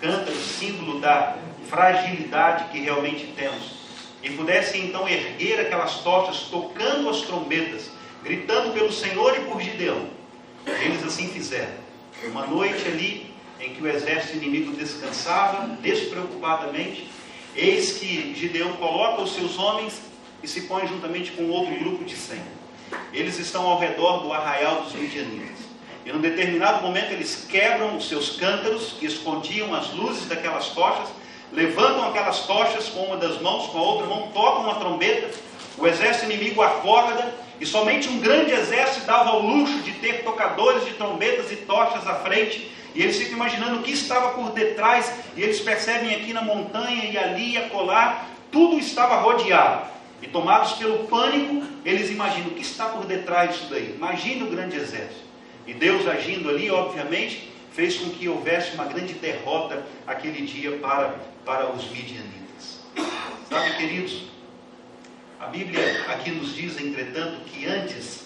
cântaro, 0.00 0.36
símbolo 0.36 0.98
da 0.98 1.36
fragilidade 1.68 2.70
que 2.70 2.80
realmente 2.80 3.26
temos, 3.36 3.80
e 4.22 4.30
pudessem 4.30 4.86
então 4.86 5.08
erguer 5.08 5.60
aquelas 5.60 6.00
tochas, 6.00 6.48
tocando 6.50 7.08
as 7.08 7.22
trombetas, 7.22 7.90
gritando 8.22 8.72
pelo 8.72 8.92
Senhor 8.92 9.36
e 9.36 9.40
por 9.44 9.60
Gideão. 9.60 10.08
Eles 10.66 11.02
assim 11.04 11.28
fizeram. 11.28 11.72
Uma 12.24 12.46
noite 12.46 12.86
ali 12.86 13.34
em 13.58 13.74
que 13.74 13.82
o 13.82 13.88
exército 13.88 14.36
inimigo 14.36 14.72
descansava 14.72 15.68
despreocupadamente, 15.80 17.08
Eis 17.56 17.94
que 17.94 18.32
Gideão 18.34 18.72
coloca 18.74 19.22
os 19.22 19.34
seus 19.34 19.58
homens 19.58 20.00
e 20.42 20.46
se 20.46 20.62
põe 20.62 20.86
juntamente 20.86 21.32
com 21.32 21.48
outro 21.50 21.74
grupo 21.78 22.04
de 22.04 22.14
cem. 22.14 22.40
Eles 23.12 23.38
estão 23.38 23.66
ao 23.66 23.78
redor 23.78 24.18
do 24.18 24.32
arraial 24.32 24.82
dos 24.82 24.94
midianitas. 24.94 25.58
E 26.06 26.12
num 26.12 26.20
determinado 26.20 26.82
momento 26.82 27.12
eles 27.12 27.46
quebram 27.48 27.96
os 27.96 28.08
seus 28.08 28.36
cântaros 28.36 28.94
que 28.98 29.06
escondiam 29.06 29.74
as 29.74 29.92
luzes 29.92 30.26
daquelas 30.26 30.68
tochas, 30.68 31.08
levantam 31.52 32.08
aquelas 32.08 32.40
tochas 32.46 32.88
com 32.88 33.00
uma 33.00 33.16
das 33.16 33.40
mãos, 33.40 33.66
com 33.68 33.78
a 33.78 33.82
outra 33.82 34.06
mão, 34.06 34.28
tocam 34.32 34.64
uma 34.64 34.76
trombeta, 34.76 35.30
o 35.78 35.86
exército 35.86 36.26
inimigo 36.30 36.62
acorda, 36.62 37.34
e 37.60 37.66
somente 37.66 38.08
um 38.08 38.20
grande 38.20 38.52
exército 38.52 39.06
dava 39.06 39.36
o 39.36 39.46
luxo 39.46 39.80
de 39.82 39.92
ter 39.92 40.24
tocadores 40.24 40.84
de 40.84 40.92
trombetas 40.92 41.50
e 41.52 41.56
tochas 41.56 42.06
à 42.06 42.14
frente, 42.16 42.70
e 42.94 43.02
eles 43.02 43.18
ficam 43.18 43.34
imaginando 43.34 43.78
o 43.78 43.82
que 43.82 43.92
estava 43.92 44.30
por 44.30 44.50
detrás, 44.50 45.12
e 45.36 45.42
eles 45.42 45.60
percebem 45.60 46.14
aqui 46.14 46.32
na 46.32 46.42
montanha 46.42 47.04
e 47.04 47.18
ali 47.18 47.52
e 47.52 47.58
acolá, 47.58 48.24
tudo 48.50 48.78
estava 48.78 49.16
rodeado. 49.16 49.88
E 50.22 50.26
tomados 50.26 50.72
pelo 50.72 51.06
pânico, 51.06 51.62
eles 51.84 52.10
imaginam 52.10 52.48
o 52.48 52.54
que 52.54 52.62
está 52.62 52.86
por 52.86 53.06
detrás 53.06 53.52
disso 53.52 53.68
daí. 53.70 53.94
Imagina 53.96 54.44
o 54.44 54.50
grande 54.50 54.76
exército. 54.76 55.30
E 55.66 55.72
Deus 55.72 56.06
agindo 56.06 56.50
ali, 56.50 56.70
obviamente, 56.70 57.49
fez 57.72 57.96
com 57.96 58.10
que 58.10 58.28
houvesse 58.28 58.74
uma 58.74 58.84
grande 58.84 59.14
derrota 59.14 59.84
aquele 60.06 60.44
dia 60.46 60.78
para, 60.78 61.16
para 61.44 61.70
os 61.72 61.88
midianitas. 61.90 62.80
Sabe, 63.48 63.76
queridos, 63.76 64.24
a 65.38 65.46
Bíblia 65.46 66.04
aqui 66.08 66.30
nos 66.30 66.54
diz, 66.54 66.80
entretanto, 66.80 67.40
que 67.44 67.66
antes 67.66 68.24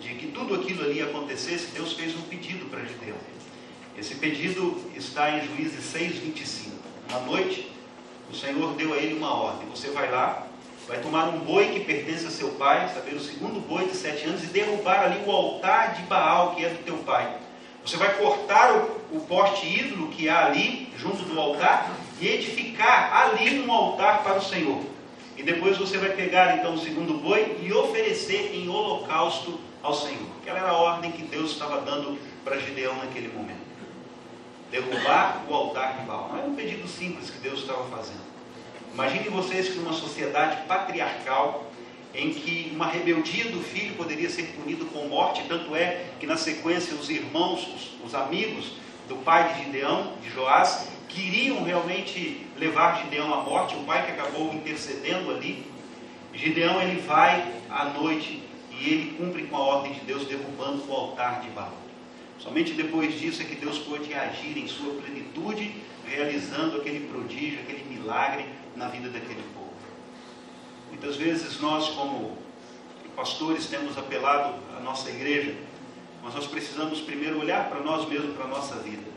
de 0.00 0.14
que 0.14 0.28
tudo 0.28 0.54
aquilo 0.54 0.84
ali 0.84 1.00
acontecesse, 1.00 1.72
Deus 1.72 1.92
fez 1.92 2.16
um 2.16 2.22
pedido 2.22 2.66
para 2.70 2.84
Gideão. 2.84 3.16
Esse 3.96 4.14
pedido 4.14 4.82
está 4.96 5.30
em 5.30 5.46
Juízes 5.46 5.84
6, 5.84 6.18
25. 6.18 6.76
Uma 7.10 7.20
noite, 7.20 7.70
o 8.30 8.34
Senhor 8.34 8.74
deu 8.74 8.94
a 8.94 8.96
ele 8.96 9.14
uma 9.14 9.34
ordem: 9.34 9.68
você 9.68 9.90
vai 9.90 10.10
lá, 10.10 10.46
vai 10.88 11.00
tomar 11.00 11.28
um 11.28 11.40
boi 11.40 11.68
que 11.68 11.80
pertence 11.80 12.26
a 12.26 12.30
seu 12.30 12.50
pai, 12.52 12.88
saber 12.94 13.14
o 13.14 13.20
segundo 13.20 13.60
boi 13.60 13.86
de 13.86 13.96
sete 13.96 14.24
anos, 14.24 14.42
e 14.42 14.46
derrubar 14.46 15.04
ali 15.04 15.22
o 15.26 15.30
altar 15.30 15.94
de 15.94 16.02
Baal, 16.02 16.54
que 16.54 16.64
é 16.64 16.70
do 16.70 16.82
teu 16.84 16.98
pai. 16.98 17.38
Você 17.84 17.96
vai 17.96 18.16
cortar 18.16 18.74
o, 18.74 19.16
o 19.16 19.20
poste 19.20 19.66
ídolo 19.66 20.08
que 20.08 20.28
há 20.28 20.46
ali, 20.46 20.92
junto 20.96 21.24
do 21.24 21.38
altar, 21.38 21.90
e 22.20 22.28
edificar 22.28 23.12
ali 23.14 23.60
um 23.60 23.72
altar 23.72 24.22
para 24.22 24.38
o 24.38 24.42
Senhor. 24.42 24.80
E 25.36 25.42
depois 25.42 25.76
você 25.78 25.98
vai 25.98 26.10
pegar 26.10 26.58
então 26.58 26.74
o 26.74 26.78
segundo 26.78 27.14
boi 27.14 27.58
e 27.60 27.72
oferecer 27.72 28.54
em 28.54 28.68
holocausto 28.68 29.58
ao 29.82 29.94
Senhor. 29.94 30.28
Aquela 30.40 30.58
era 30.58 30.70
a 30.70 30.76
ordem 30.76 31.10
que 31.10 31.22
Deus 31.22 31.52
estava 31.52 31.80
dando 31.80 32.18
para 32.44 32.58
Gideão 32.58 32.94
naquele 32.96 33.28
momento 33.28 33.72
derrubar 34.72 35.44
o 35.48 35.54
altar 35.54 35.98
de 35.98 36.06
Baal. 36.06 36.30
Não 36.30 36.38
era 36.38 36.48
um 36.48 36.56
pedido 36.56 36.88
simples 36.88 37.28
que 37.28 37.38
Deus 37.38 37.60
estava 37.60 37.84
fazendo. 37.84 38.22
Imaginem 38.92 39.28
vocês 39.28 39.68
que 39.68 39.78
numa 39.78 39.92
sociedade 39.92 40.66
patriarcal, 40.66 41.70
em 42.14 42.32
que 42.32 42.70
uma 42.74 42.86
rebeldia 42.86 43.50
do 43.50 43.60
filho 43.60 43.94
poderia 43.94 44.28
ser 44.28 44.44
punido 44.54 44.84
com 44.86 45.06
morte, 45.08 45.42
tanto 45.48 45.74
é 45.74 46.06
que 46.20 46.26
na 46.26 46.36
sequência 46.36 46.94
os 46.94 47.08
irmãos, 47.08 47.66
os, 47.74 48.06
os 48.06 48.14
amigos 48.14 48.72
do 49.08 49.16
pai 49.16 49.52
de 49.52 49.64
Gideão, 49.64 50.12
de 50.22 50.30
Joás, 50.30 50.88
queriam 51.08 51.62
realmente 51.62 52.46
levar 52.56 53.02
Gideão 53.02 53.32
à 53.32 53.42
morte, 53.42 53.74
o 53.76 53.84
pai 53.84 54.04
que 54.04 54.12
acabou 54.12 54.52
intercedendo 54.52 55.30
ali. 55.30 55.64
Gideão 56.34 56.80
ele 56.80 57.00
vai 57.00 57.52
à 57.70 57.86
noite 57.86 58.42
e 58.70 58.88
ele 58.88 59.14
cumpre 59.16 59.44
com 59.44 59.56
a 59.56 59.60
ordem 59.60 59.92
de 59.92 60.00
Deus, 60.00 60.26
derrubando 60.26 60.82
o 60.88 60.92
altar 60.92 61.40
de 61.40 61.50
Baal. 61.50 61.72
Somente 62.38 62.72
depois 62.72 63.18
disso 63.18 63.42
é 63.42 63.44
que 63.44 63.54
Deus 63.54 63.78
pôde 63.78 64.12
agir 64.14 64.58
em 64.58 64.66
sua 64.66 64.94
plenitude, 64.94 65.74
realizando 66.06 66.78
aquele 66.78 67.06
prodígio, 67.06 67.60
aquele 67.60 67.84
milagre 67.84 68.46
na 68.74 68.88
vida 68.88 69.08
daquele 69.08 69.42
povo. 69.54 69.61
Muitas 70.92 71.16
vezes 71.16 71.58
nós, 71.58 71.88
como 71.88 72.36
pastores, 73.16 73.66
temos 73.66 73.96
apelado 73.96 74.54
à 74.76 74.80
nossa 74.80 75.08
igreja, 75.08 75.56
mas 76.22 76.34
nós 76.34 76.46
precisamos 76.46 77.00
primeiro 77.00 77.40
olhar 77.40 77.70
para 77.70 77.80
nós 77.80 78.06
mesmos, 78.06 78.36
para 78.36 78.44
a 78.44 78.48
nossa 78.48 78.76
vida. 78.76 79.10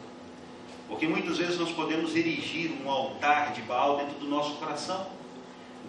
Porque 0.88 1.06
muitas 1.06 1.38
vezes 1.38 1.60
nós 1.60 1.72
podemos 1.74 2.16
erigir 2.16 2.72
um 2.82 2.90
altar 2.90 3.52
de 3.52 3.62
Baal 3.64 3.98
dentro 3.98 4.16
do 4.20 4.26
nosso 4.26 4.54
coração. 4.54 5.06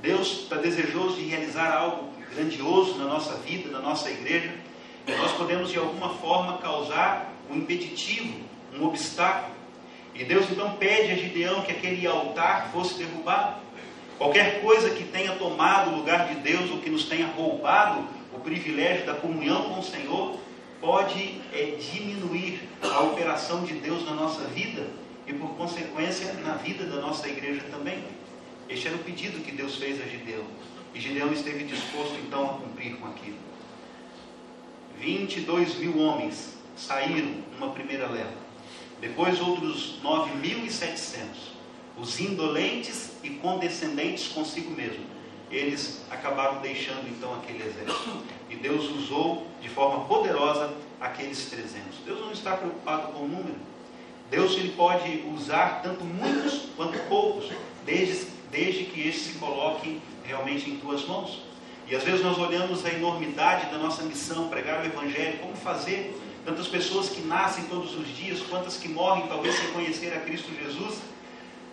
Deus 0.03 0.41
está 0.41 0.57
desejoso 0.57 1.15
de 1.17 1.25
realizar 1.27 1.73
algo 1.73 2.11
grandioso 2.35 2.99
na 2.99 3.05
nossa 3.05 3.37
vida, 3.37 3.71
na 3.71 3.79
nossa 3.79 4.11
igreja, 4.11 4.53
e 5.07 5.13
nós 5.13 5.31
podemos 5.33 5.71
de 5.71 5.79
alguma 5.79 6.15
forma 6.15 6.59
causar 6.59 7.33
um 7.49 7.55
impeditivo, 7.55 8.41
um 8.75 8.85
obstáculo. 8.85 9.55
E 10.13 10.25
Deus 10.25 10.51
então 10.51 10.77
pede 10.79 11.13
a 11.13 11.17
Gideão 11.17 11.63
que 11.63 11.71
aquele 11.71 12.05
altar 12.09 12.71
fosse 12.73 12.95
derrubado. 12.99 13.66
Qualquer 14.19 14.63
coisa 14.63 14.91
que 14.91 15.05
tenha 15.05 15.33
tomado 15.33 15.91
o 15.91 15.97
lugar 15.97 16.29
de 16.29 16.37
Deus 16.37 16.71
ou 16.71 16.79
que 16.79 16.89
nos 16.89 17.05
tenha 17.05 17.27
roubado 17.27 18.07
o 18.33 18.41
privilégio 18.41 19.05
da 19.05 19.15
comunhão 19.15 19.71
com 19.71 19.81
o 19.81 19.83
Senhor, 19.83 20.39
pode 20.81 21.41
é, 21.53 21.77
diminuir 21.93 22.61
a 22.83 23.01
operação 23.01 23.65
de 23.65 23.75
Deus 23.75 24.05
na 24.05 24.13
nossa 24.13 24.45
vida 24.45 24.87
e, 25.27 25.33
por 25.33 25.51
consequência, 25.51 26.33
na 26.45 26.55
vida 26.55 26.85
da 26.85 27.01
nossa 27.01 27.29
igreja 27.29 27.63
também. 27.71 28.03
Este 28.69 28.89
era 28.89 28.97
o 28.97 29.01
pedido 29.01 29.45
que 29.45 29.53
Deus 29.53 29.77
fez 29.77 30.01
a 30.01 30.05
Gideão. 30.05 30.45
E 30.95 31.01
Gideão 31.01 31.33
esteve 31.33 31.65
disposto 31.65 32.15
então 32.27 32.45
a 32.45 32.55
cumprir 32.55 32.97
com 32.97 33.09
aquilo. 33.09 33.37
22 34.99 35.77
mil 35.77 35.99
homens 35.99 36.57
saíram 36.77 37.43
numa 37.53 37.73
primeira 37.73 38.09
leva. 38.09 38.33
Depois 39.01 39.41
outros 39.41 39.99
9.700. 40.03 41.56
Os 41.97 42.21
indolentes 42.21 43.13
e 43.23 43.31
condescendentes 43.31 44.29
consigo 44.29 44.71
mesmo. 44.71 45.05
Eles 45.51 46.03
acabaram 46.11 46.61
deixando 46.61 47.09
então 47.09 47.35
aquele 47.35 47.65
exército. 47.65 48.23
E 48.51 48.57
Deus 48.57 48.91
usou 48.91 49.47
de 49.61 49.69
forma 49.69 50.05
poderosa 50.05 50.73
aqueles 51.01 51.47
300. 51.47 51.99
Deus 52.05 52.21
não 52.21 52.33
está 52.33 52.57
preocupado 52.57 53.13
com 53.13 53.25
o 53.25 53.29
número. 53.29 53.57
Deus 54.31 54.53
ele 54.55 54.73
pode 54.73 55.25
usar 55.35 55.83
tanto 55.83 56.05
muitos 56.05 56.71
quanto 56.77 56.99
poucos, 57.09 57.51
desde, 57.85 58.27
desde 58.51 58.85
que 58.85 59.01
eles 59.01 59.17
se 59.17 59.39
coloquem 59.39 60.03
realmente 60.25 60.69
em 60.69 60.79
tuas 60.79 61.07
mãos. 61.07 61.43
E 61.89 61.95
às 61.95 62.03
vezes 62.03 62.23
nós 62.23 62.37
olhamos 62.37 62.85
a 62.85 62.91
enormidade 62.91 63.71
da 63.71 63.79
nossa 63.79 64.03
missão, 64.03 64.49
pregar 64.49 64.83
o 64.83 64.87
Evangelho, 64.87 65.39
como 65.39 65.55
fazer 65.55 66.21
tantas 66.45 66.67
pessoas 66.67 67.09
que 67.09 67.21
nascem 67.23 67.65
todos 67.65 67.97
os 67.97 68.09
dias, 68.17 68.41
quantas 68.41 68.77
que 68.77 68.89
morrem 68.89 69.27
talvez 69.29 69.55
sem 69.55 69.73
conhecer 69.73 70.13
a 70.13 70.21
Cristo 70.21 70.51
Jesus. 70.61 70.99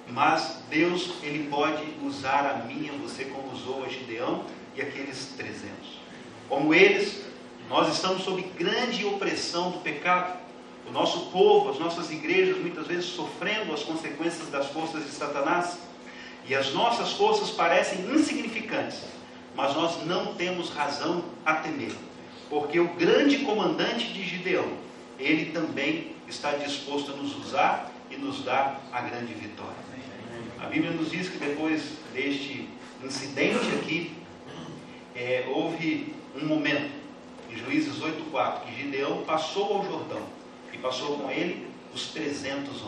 Mas 0.07 0.59
Deus 0.69 1.11
ele 1.23 1.47
pode 1.49 1.83
usar 2.03 2.45
a 2.45 2.65
mim 2.65 2.87
e 2.87 2.89
a 2.89 2.93
você 2.93 3.25
como 3.25 3.53
usou 3.53 3.83
a 3.85 3.89
Gideão 3.89 4.43
e 4.75 4.81
aqueles 4.81 5.33
300. 5.37 5.71
Como 6.49 6.73
eles, 6.73 7.23
nós 7.69 7.93
estamos 7.93 8.23
sob 8.23 8.41
grande 8.57 9.05
opressão 9.05 9.71
do 9.71 9.79
pecado. 9.79 10.37
O 10.87 10.91
nosso 10.91 11.31
povo, 11.31 11.69
as 11.69 11.79
nossas 11.79 12.11
igrejas, 12.11 12.57
muitas 12.57 12.85
vezes 12.85 13.05
sofrendo 13.05 13.73
as 13.73 13.83
consequências 13.83 14.49
das 14.49 14.67
forças 14.67 15.05
de 15.05 15.11
Satanás. 15.11 15.77
E 16.45 16.53
as 16.53 16.73
nossas 16.73 17.13
forças 17.13 17.49
parecem 17.51 18.01
insignificantes, 18.13 18.99
mas 19.55 19.73
nós 19.75 20.05
não 20.05 20.33
temos 20.35 20.69
razão 20.69 21.23
a 21.45 21.55
temer, 21.55 21.93
porque 22.49 22.81
o 22.81 22.89
grande 22.95 23.39
comandante 23.39 24.11
de 24.11 24.23
Gideão, 24.23 24.67
ele 25.17 25.51
também 25.51 26.13
está 26.27 26.51
disposto 26.51 27.13
a 27.13 27.15
nos 27.15 27.33
usar 27.37 27.92
nos 28.23 28.43
dar 28.43 28.81
a 28.91 29.01
grande 29.01 29.33
vitória. 29.33 29.75
A 30.59 30.67
Bíblia 30.67 30.91
nos 30.91 31.11
diz 31.11 31.29
que 31.29 31.37
depois 31.37 31.97
deste 32.13 32.69
incidente 33.03 33.67
aqui, 33.75 34.15
é, 35.15 35.45
houve 35.53 36.15
um 36.35 36.45
momento, 36.45 36.91
em 37.51 37.57
Juízes 37.57 37.99
8,4, 37.99 38.61
que 38.61 38.75
Gideão 38.75 39.23
passou 39.23 39.77
ao 39.77 39.85
Jordão 39.85 40.23
e 40.71 40.77
passou 40.77 41.17
com 41.17 41.29
ele 41.29 41.67
os 41.93 42.07
300 42.07 42.81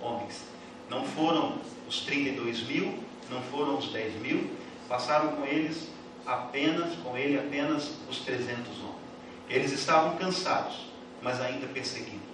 homens. 0.00 0.44
Não 0.88 1.04
foram 1.04 1.58
os 1.88 2.00
32 2.00 2.62
mil, 2.66 2.94
não 3.28 3.42
foram 3.42 3.76
os 3.76 3.92
10 3.92 4.22
mil, 4.22 4.50
passaram 4.88 5.36
com 5.36 5.44
eles 5.44 5.88
apenas, 6.24 6.94
com 6.96 7.16
ele 7.16 7.38
apenas 7.38 7.90
os 8.08 8.20
300 8.20 8.48
homens. 8.78 9.00
Eles 9.48 9.72
estavam 9.72 10.16
cansados, 10.16 10.86
mas 11.22 11.40
ainda 11.40 11.66
perseguindo. 11.66 12.29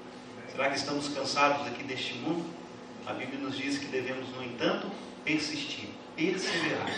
Será 0.56 0.70
que 0.70 0.78
estamos 0.78 1.08
cansados 1.08 1.66
aqui 1.66 1.82
deste 1.82 2.14
mundo? 2.14 2.42
A 3.06 3.12
Bíblia 3.12 3.38
nos 3.38 3.58
diz 3.58 3.76
que 3.76 3.88
devemos, 3.88 4.26
no 4.30 4.42
entanto, 4.42 4.90
persistir, 5.22 5.90
perseverar, 6.16 6.90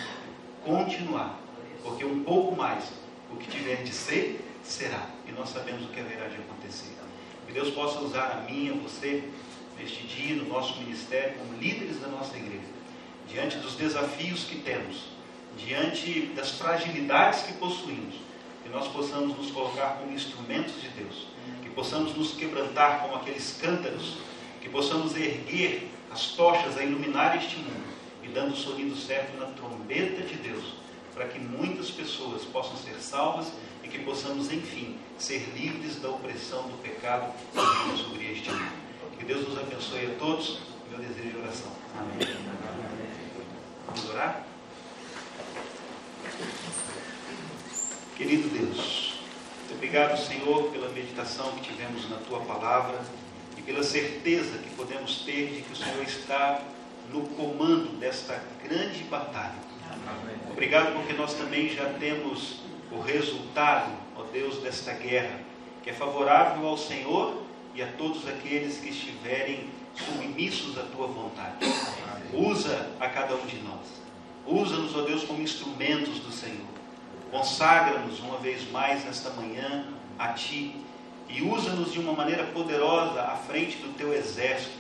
continuar, 0.64 1.36
porque 1.82 2.04
um 2.04 2.22
pouco 2.22 2.54
mais 2.54 2.84
o 3.32 3.36
que 3.36 3.50
tiver 3.50 3.82
de 3.82 3.92
ser, 3.92 4.48
será. 4.62 5.08
E 5.26 5.32
nós 5.32 5.48
sabemos 5.48 5.86
o 5.86 5.88
que 5.88 5.98
haverá 5.98 6.28
de 6.28 6.36
acontecer. 6.36 6.92
Que 7.48 7.52
Deus 7.52 7.70
possa 7.70 7.98
usar 7.98 8.30
a 8.30 8.48
mim, 8.48 8.70
a 8.70 8.74
você, 8.74 9.28
neste 9.76 10.06
dia, 10.06 10.36
no 10.36 10.48
nosso 10.48 10.78
ministério, 10.78 11.34
como 11.38 11.60
líderes 11.60 11.98
da 11.98 12.06
nossa 12.06 12.36
igreja, 12.36 12.62
diante 13.26 13.58
dos 13.58 13.74
desafios 13.74 14.44
que 14.44 14.60
temos, 14.60 15.06
diante 15.56 16.26
das 16.36 16.52
fragilidades 16.52 17.42
que 17.42 17.54
possuímos, 17.54 18.14
que 18.62 18.68
nós 18.68 18.86
possamos 18.86 19.36
nos 19.36 19.50
colocar 19.50 19.98
como 19.98 20.12
instrumentos 20.12 20.80
de 20.80 20.90
Deus, 20.90 21.26
possamos 21.78 22.16
nos 22.16 22.32
quebrantar 22.32 23.02
como 23.02 23.14
aqueles 23.14 23.56
cântaros, 23.60 24.16
que 24.60 24.68
possamos 24.68 25.14
erguer 25.14 25.88
as 26.10 26.32
tochas 26.32 26.76
a 26.76 26.82
iluminar 26.82 27.36
este 27.36 27.54
mundo 27.54 27.86
e 28.20 28.26
dando 28.26 28.52
o 28.52 28.56
sonido 28.56 28.96
certo 28.96 29.38
na 29.38 29.46
trombeta 29.46 30.22
de 30.22 30.34
Deus, 30.34 30.74
para 31.14 31.28
que 31.28 31.38
muitas 31.38 31.88
pessoas 31.88 32.42
possam 32.42 32.76
ser 32.78 32.96
salvas 33.00 33.52
e 33.84 33.88
que 33.88 34.00
possamos, 34.00 34.52
enfim, 34.52 34.98
ser 35.20 35.48
livres 35.56 36.00
da 36.00 36.08
opressão 36.08 36.64
do 36.64 36.82
pecado 36.82 37.32
que 37.52 37.88
vem 37.88 37.96
sobre 37.96 38.32
este 38.32 38.50
mundo. 38.50 38.72
Que 39.16 39.24
Deus 39.24 39.48
nos 39.48 39.56
abençoe 39.56 40.06
a 40.06 40.18
todos. 40.18 40.58
Meu 40.90 40.98
desejo 40.98 41.30
de 41.30 41.36
oração. 41.36 41.70
Amém. 41.96 42.36
Vamos 43.86 44.10
orar? 44.10 44.44
Querido 48.16 48.48
Deus, 48.48 49.07
obrigado, 49.88 50.18
Senhor, 50.18 50.70
pela 50.70 50.90
meditação 50.90 51.50
que 51.52 51.72
tivemos 51.72 52.10
na 52.10 52.18
tua 52.18 52.40
palavra 52.40 53.00
e 53.56 53.62
pela 53.62 53.82
certeza 53.82 54.58
que 54.58 54.68
podemos 54.76 55.22
ter 55.22 55.46
de 55.46 55.62
que 55.62 55.72
o 55.72 55.76
Senhor 55.76 56.02
está 56.02 56.60
no 57.10 57.22
comando 57.28 57.98
desta 57.98 58.38
grande 58.62 59.02
batalha. 59.04 59.56
Obrigado 60.50 60.92
porque 60.92 61.14
nós 61.14 61.32
também 61.32 61.70
já 61.70 61.86
temos 61.94 62.60
o 62.92 63.00
resultado, 63.00 63.90
ó 64.14 64.24
Deus, 64.24 64.58
desta 64.58 64.92
guerra, 64.92 65.40
que 65.82 65.88
é 65.88 65.94
favorável 65.94 66.66
ao 66.66 66.76
Senhor 66.76 67.42
e 67.74 67.80
a 67.80 67.86
todos 67.92 68.28
aqueles 68.28 68.76
que 68.76 68.90
estiverem 68.90 69.70
submissos 69.94 70.76
à 70.76 70.82
tua 70.82 71.06
vontade. 71.06 71.64
Usa 72.34 72.90
a 73.00 73.08
cada 73.08 73.34
um 73.36 73.46
de 73.46 73.56
nós. 73.60 73.86
Usa-nos, 74.46 74.94
ó 74.94 75.00
Deus, 75.00 75.24
como 75.24 75.40
instrumentos 75.40 76.18
do 76.18 76.30
Senhor. 76.30 76.77
Consagra-nos 77.30 78.20
uma 78.20 78.38
vez 78.38 78.70
mais 78.70 79.04
nesta 79.04 79.30
manhã 79.30 79.86
a 80.18 80.28
Ti 80.28 80.74
e 81.28 81.42
usa-nos 81.42 81.92
de 81.92 81.98
uma 81.98 82.12
maneira 82.12 82.44
poderosa 82.44 83.22
à 83.22 83.36
frente 83.36 83.76
do 83.78 83.94
Teu 83.96 84.14
exército, 84.14 84.76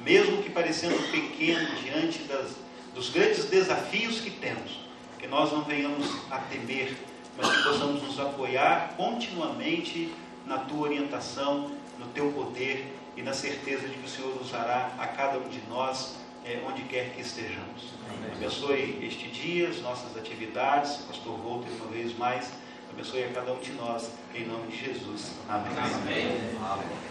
mesmo 0.00 0.42
que 0.42 0.50
parecendo 0.50 0.96
pequeno 1.10 1.68
diante 1.82 2.20
das, 2.20 2.52
dos 2.94 3.10
grandes 3.10 3.46
desafios 3.46 4.20
que 4.20 4.30
temos, 4.30 4.80
que 5.18 5.26
nós 5.26 5.52
não 5.52 5.62
venhamos 5.64 6.06
a 6.30 6.38
temer, 6.38 6.96
mas 7.36 7.48
que 7.50 7.62
possamos 7.64 8.02
nos 8.02 8.20
apoiar 8.20 8.94
continuamente 8.96 10.14
na 10.46 10.58
Tua 10.58 10.88
orientação, 10.88 11.72
no 11.98 12.06
Teu 12.06 12.30
poder 12.30 12.94
e 13.16 13.22
na 13.22 13.32
certeza 13.32 13.88
de 13.88 13.94
que 13.94 14.06
o 14.06 14.08
Senhor 14.08 14.40
usará 14.40 14.92
a 14.98 15.06
cada 15.08 15.38
um 15.38 15.48
de 15.48 15.60
nós 15.68 16.14
é, 16.48 16.62
onde 16.66 16.82
quer 16.84 17.10
que 17.10 17.20
estejamos. 17.20 17.92
Amém. 18.08 18.32
Abençoe 18.32 18.98
este 19.02 19.28
dia, 19.28 19.68
as 19.68 19.80
nossas 19.82 20.16
atividades, 20.16 20.96
Pastor 21.06 21.38
Walter, 21.38 21.70
uma 21.72 21.90
vez 21.90 22.16
mais. 22.16 22.50
Abençoe 22.90 23.24
a 23.24 23.28
cada 23.28 23.52
um 23.52 23.60
de 23.60 23.72
nós, 23.72 24.10
em 24.34 24.46
nome 24.46 24.68
de 24.68 24.76
Jesus. 24.78 25.32
Amém. 25.46 25.72
Amém. 25.76 26.26
Amém. 26.64 27.07